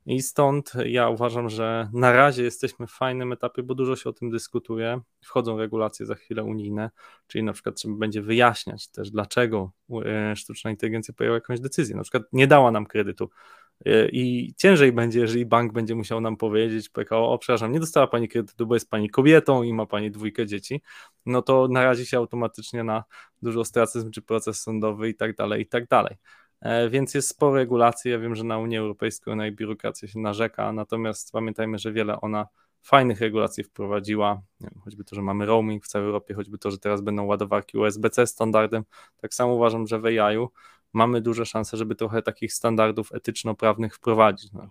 I 0.08 0.22
stąd 0.22 0.74
ja 0.86 1.10
uważam, 1.10 1.50
że 1.50 1.90
na 1.94 2.12
razie 2.12 2.44
jesteśmy 2.44 2.88
w 2.88 2.92
fajnym 2.92 3.32
etapie, 3.32 3.64
bo 3.64 3.76
dużo 3.76 3.96
się 3.96 4.10
o 4.10 4.14
tym 4.14 4.30
dyskutuje. 4.30 5.02
Wchodzą 5.22 5.58
regulacje 5.58 6.06
za 6.06 6.16
chwilę 6.16 6.44
unijne, 6.44 6.92
czyli 7.28 7.44
na 7.44 7.54
przykład 7.54 7.76
trzeba 7.76 7.96
będzie 7.96 8.22
wyjaśniać 8.22 8.88
też, 8.88 9.12
dlaczego 9.12 9.72
e, 10.06 10.36
sztuczna 10.36 10.72
inteligencja 10.72 11.14
podjęła 11.14 11.36
jakąś 11.36 11.60
decyzję. 11.60 11.96
Na 11.96 12.02
przykład 12.02 12.24
nie 12.34 12.48
dała 12.48 12.72
nam 12.72 12.86
kredytu. 12.86 13.30
E, 13.86 14.10
I 14.10 14.54
ciężej 14.58 14.92
będzie, 14.92 15.20
jeżeli 15.20 15.46
bank 15.46 15.74
będzie 15.74 15.96
musiał 15.96 16.22
nam 16.22 16.38
powiedzieć, 16.38 16.90
PKO, 16.90 17.32
o 17.32 17.38
przepraszam, 17.38 17.72
nie 17.72 17.80
dostała 17.80 18.08
pani 18.08 18.28
kredytu, 18.28 18.68
bo 18.68 18.76
jest 18.76 18.90
pani 18.90 19.10
kobietą 19.10 19.64
i 19.64 19.74
ma 19.74 19.86
pani 19.86 20.12
dwójkę 20.12 20.46
dzieci, 20.46 20.82
no 21.26 21.42
to 21.42 21.68
narazi 21.68 22.06
się 22.06 22.18
automatycznie 22.18 22.84
na 22.84 23.04
dużo 23.42 23.60
ostracyzm 23.60 24.12
czy 24.12 24.22
proces 24.22 24.62
sądowy 24.62 25.10
i 25.10 25.16
tak 25.16 25.36
dalej, 25.36 25.62
i 25.62 25.66
tak 25.66 25.88
dalej. 25.88 26.16
E, 26.62 26.90
więc 26.90 27.14
jest 27.14 27.28
sporo 27.28 27.56
regulacji. 27.56 28.12
Ja 28.12 28.20
wiem, 28.20 28.36
że 28.36 28.44
na 28.44 28.58
Unię 28.58 28.80
Europejską 28.80 29.36
na 29.36 29.46
jej 29.46 29.56
biurokrację 29.56 30.08
się 30.08 30.20
narzeka, 30.20 30.72
natomiast 30.72 31.32
pamiętajmy, 31.32 31.80
że 31.80 31.92
wiele 31.92 32.22
ona 32.22 32.48
fajnych 32.82 33.22
regulacji 33.22 33.64
wprowadziła, 33.64 34.42
wiem, 34.62 34.82
choćby 34.84 35.04
to, 35.04 35.16
że 35.16 35.22
mamy 35.22 35.46
roaming 35.46 35.86
w 35.86 35.88
całej 35.88 36.06
Europie, 36.06 36.34
choćby 36.34 36.58
to, 36.58 36.72
że 36.72 36.78
teraz 36.78 37.02
będą 37.02 37.26
ładowarki 37.26 37.78
USB-C 37.78 38.28
standardem. 38.28 38.84
Tak 39.18 39.34
samo 39.34 39.54
uważam, 39.54 39.88
że 39.88 40.00
w 40.00 40.06
AI 40.06 40.38
mamy 40.94 41.22
duże 41.22 41.46
szanse, 41.46 41.78
żeby 41.78 41.96
trochę 41.96 42.22
takich 42.22 42.54
standardów 42.54 43.12
etyczno-prawnych 43.12 43.96
wprowadzić. 43.96 44.52
No. 44.54 44.70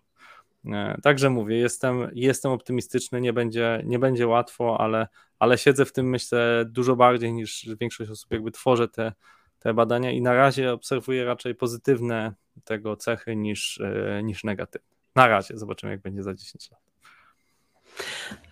E, 0.75 1.01
także 1.03 1.31
mówię, 1.31 1.57
jestem, 1.57 2.11
jestem 2.15 2.53
optymistyczny, 2.53 3.21
nie 3.21 3.33
będzie, 3.33 3.83
nie 3.85 3.99
będzie 3.99 4.27
łatwo, 4.27 4.81
ale, 4.81 5.09
ale 5.39 5.59
siedzę 5.59 5.85
w 5.85 5.93
tym 5.93 6.09
myślę 6.09 6.65
dużo 6.69 6.97
bardziej 6.97 7.33
niż 7.33 7.69
większość 7.81 8.11
osób, 8.11 8.33
jakby 8.33 8.51
tworzę 8.51 8.89
te 8.89 9.13
te 9.59 9.75
badania 9.75 10.11
i 10.11 10.23
na 10.23 10.35
razie 10.35 10.73
obserwuję 10.73 11.25
raczej 11.25 11.55
pozytywne 11.55 12.35
tego 12.65 12.97
cechy 12.97 13.37
niż, 13.37 13.81
e, 13.81 14.23
niż 14.23 14.45
negatywne. 14.45 14.89
Na 15.15 15.27
razie, 15.27 15.59
zobaczymy 15.59 15.93
jak 15.93 16.01
będzie 16.01 16.23
za 16.23 16.35
10 16.35 16.71
lat. 16.71 16.86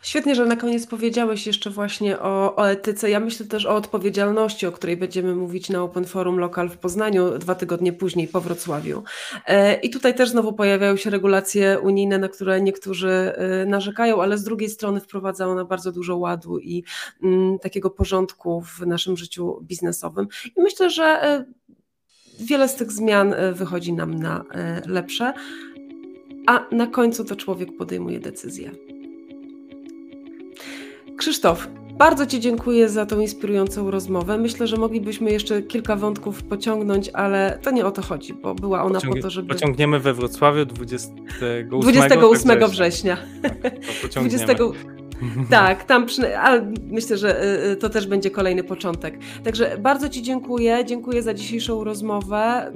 Świetnie, 0.04 0.34
że 0.34 0.46
na 0.46 0.56
koniec 0.56 0.86
powiedziałeś 0.86 1.46
jeszcze 1.46 1.70
właśnie 1.70 2.20
o, 2.20 2.56
o, 2.56 2.70
etyce. 2.70 3.10
Ja 3.10 3.20
myślę 3.20 3.46
też 3.46 3.66
o 3.66 3.74
odpowiedzialności, 3.74 4.66
o 4.66 4.72
której 4.72 4.96
będziemy 4.96 5.34
mówić 5.34 5.68
na 5.68 5.82
Open 5.82 6.04
Forum 6.04 6.38
Lokal 6.38 6.68
w 6.68 6.78
Poznaniu 6.78 7.38
dwa 7.38 7.54
tygodnie 7.54 7.92
później 7.92 8.28
po 8.28 8.40
Wrocławiu. 8.40 9.02
E, 9.46 9.74
I 9.74 9.90
tutaj 9.90 10.14
też 10.14 10.30
znowu 10.30 10.52
pojawiają 10.52 10.96
się 10.96 11.10
regulacje 11.10 11.80
unijne, 11.80 12.18
na 12.18 12.28
które 12.28 12.60
niektórzy 12.60 13.08
e, 13.08 13.66
narzekają, 13.66 14.22
ale 14.22 14.38
z 14.38 14.44
drugiej 14.44 14.70
strony 14.70 15.00
wprowadza 15.00 15.46
ona 15.46 15.64
bardzo 15.64 15.92
dużo 15.92 16.16
ładu 16.16 16.58
i 16.58 16.84
mm, 17.22 17.58
takiego 17.58 17.90
porządku 17.90 18.60
w 18.60 18.86
naszym 18.86 19.16
życiu 19.16 19.60
biznesowym. 19.62 20.28
I 20.56 20.62
myślę, 20.62 20.90
że 20.90 21.04
e, 21.04 21.44
wiele 22.40 22.68
z 22.68 22.74
tych 22.74 22.92
zmian 22.92 23.34
wychodzi 23.52 23.92
nam 23.92 24.14
na 24.14 24.44
lepsze, 24.86 25.32
a 26.46 26.66
na 26.72 26.86
końcu 26.86 27.24
to 27.24 27.36
człowiek 27.36 27.76
podejmuje 27.76 28.20
decyzję. 28.20 28.70
Krzysztof, 31.16 31.68
bardzo 31.98 32.26
Ci 32.26 32.40
dziękuję 32.40 32.88
za 32.88 33.06
tą 33.06 33.20
inspirującą 33.20 33.90
rozmowę. 33.90 34.38
Myślę, 34.38 34.66
że 34.66 34.76
moglibyśmy 34.76 35.30
jeszcze 35.30 35.62
kilka 35.62 35.96
wątków 35.96 36.42
pociągnąć, 36.42 37.10
ale 37.12 37.58
to 37.62 37.70
nie 37.70 37.86
o 37.86 37.90
to 37.90 38.02
chodzi, 38.02 38.34
bo 38.34 38.54
była 38.54 38.82
ona 38.82 39.00
po 39.00 39.14
to, 39.22 39.30
żeby. 39.30 39.54
Pociągniemy 39.54 40.00
we 40.00 40.14
Wrocławiu 40.14 40.64
28, 40.64 41.68
28 41.68 42.48
tak 42.48 42.70
września. 42.70 43.16
Tak, 43.62 44.24
20... 44.24 44.46
Tak, 45.50 45.84
tam 45.84 46.06
przy... 46.06 46.38
ale 46.38 46.72
myślę, 46.90 47.18
że 47.18 47.44
y, 47.44 47.70
y, 47.70 47.76
to 47.76 47.88
też 47.90 48.06
będzie 48.06 48.30
kolejny 48.30 48.64
początek. 48.64 49.18
Także 49.44 49.78
bardzo 49.78 50.08
Ci 50.08 50.22
dziękuję. 50.22 50.84
Dziękuję 50.86 51.22
za 51.22 51.34
dzisiejszą 51.34 51.84
rozmowę. 51.84 52.72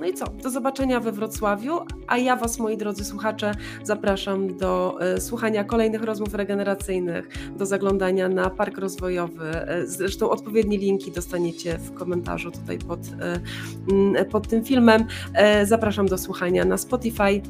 No 0.00 0.06
i 0.06 0.14
co? 0.14 0.26
Do 0.26 0.50
zobaczenia 0.50 1.00
we 1.00 1.12
Wrocławiu, 1.12 1.78
a 2.06 2.18
ja 2.18 2.36
Was, 2.36 2.58
moi 2.58 2.76
drodzy 2.76 3.04
słuchacze, 3.04 3.52
zapraszam 3.82 4.56
do 4.56 4.98
y, 5.16 5.20
słuchania 5.20 5.64
kolejnych 5.64 6.02
rozmów 6.02 6.34
regeneracyjnych, 6.34 7.28
do 7.56 7.66
zaglądania 7.66 8.28
na 8.28 8.50
Park 8.50 8.78
Rozwojowy. 8.78 9.50
Y, 9.82 9.86
zresztą 9.86 10.30
odpowiednie 10.30 10.78
linki 10.78 11.12
dostaniecie 11.12 11.78
w 11.78 11.94
komentarzu 11.94 12.50
tutaj 12.50 12.78
pod, 12.78 13.00
y, 14.20 14.24
pod 14.24 14.48
tym 14.48 14.64
filmem. 14.64 15.04
Zapraszam 15.64 16.06
do 16.06 16.18
słuchania 16.18 16.64
na 16.64 16.78
Spotify. 16.78 17.42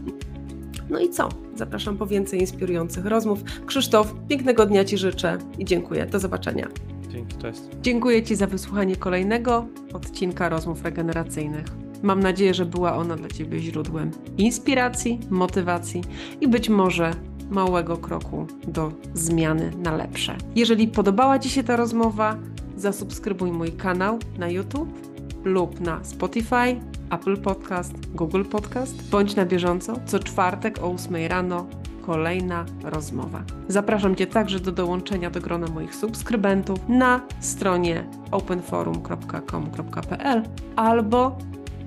No 0.91 0.99
i 0.99 1.11
co? 1.11 1.29
Zapraszam 1.55 1.97
po 1.97 2.07
więcej 2.07 2.41
inspirujących 2.41 3.07
rozmów. 3.07 3.43
Krzysztof, 3.67 4.15
pięknego 4.29 4.67
dnia 4.67 4.85
Ci 4.85 4.99
życzę 4.99 5.39
i 5.59 5.65
dziękuję. 5.65 6.07
Do 6.07 6.19
zobaczenia. 6.19 6.69
Dzięki, 7.09 7.37
cześć. 7.37 7.61
Dziękuję 7.83 8.23
Ci 8.23 8.37
za 8.37 8.47
wysłuchanie 8.47 8.97
kolejnego 8.97 9.67
odcinka 9.93 10.49
rozmów 10.49 10.85
regeneracyjnych. 10.85 11.86
Mam 12.03 12.21
nadzieję, 12.21 12.55
że 12.55 12.67
była 12.67 12.97
ona 12.97 13.17
dla 13.17 13.29
Ciebie 13.29 13.59
źródłem 13.59 14.11
inspiracji, 14.39 15.21
motywacji 15.31 16.03
i 16.41 16.49
być 16.49 16.69
może 16.69 17.11
małego 17.51 17.97
kroku 17.97 18.47
do 18.69 18.93
zmiany 19.15 19.71
na 19.79 19.97
lepsze. 19.97 20.37
Jeżeli 20.55 20.89
podobała 20.89 21.39
Ci 21.39 21.51
się 21.51 21.63
ta 21.63 21.77
rozmowa, 21.77 22.37
zasubskrybuj 22.77 23.53
mój 23.53 23.73
kanał 23.73 24.19
na 24.39 24.49
YouTube 24.49 24.89
lub 25.45 25.81
na 25.81 26.05
Spotify, 26.05 26.81
Apple 27.11 27.37
Podcast, 27.37 27.93
Google 28.15 28.45
Podcast. 28.45 29.11
Bądź 29.11 29.37
na 29.37 29.47
bieżąco 29.47 29.95
co 30.07 30.19
czwartek 30.19 30.79
o 30.83 30.93
8 30.93 31.17
rano 31.29 31.67
kolejna 32.07 32.65
rozmowa. 32.85 33.43
Zapraszam 33.69 34.17
Cię 34.17 34.27
także 34.27 34.61
do 34.61 34.73
dołączenia 34.73 35.31
do 35.31 35.41
grona 35.41 35.67
moich 35.67 35.95
subskrybentów 35.95 36.79
na 36.89 37.21
stronie 37.41 38.05
openforum.com.pl 38.31 40.43
albo 40.77 41.39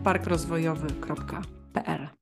parkrozwojowy.pl. 0.03 2.18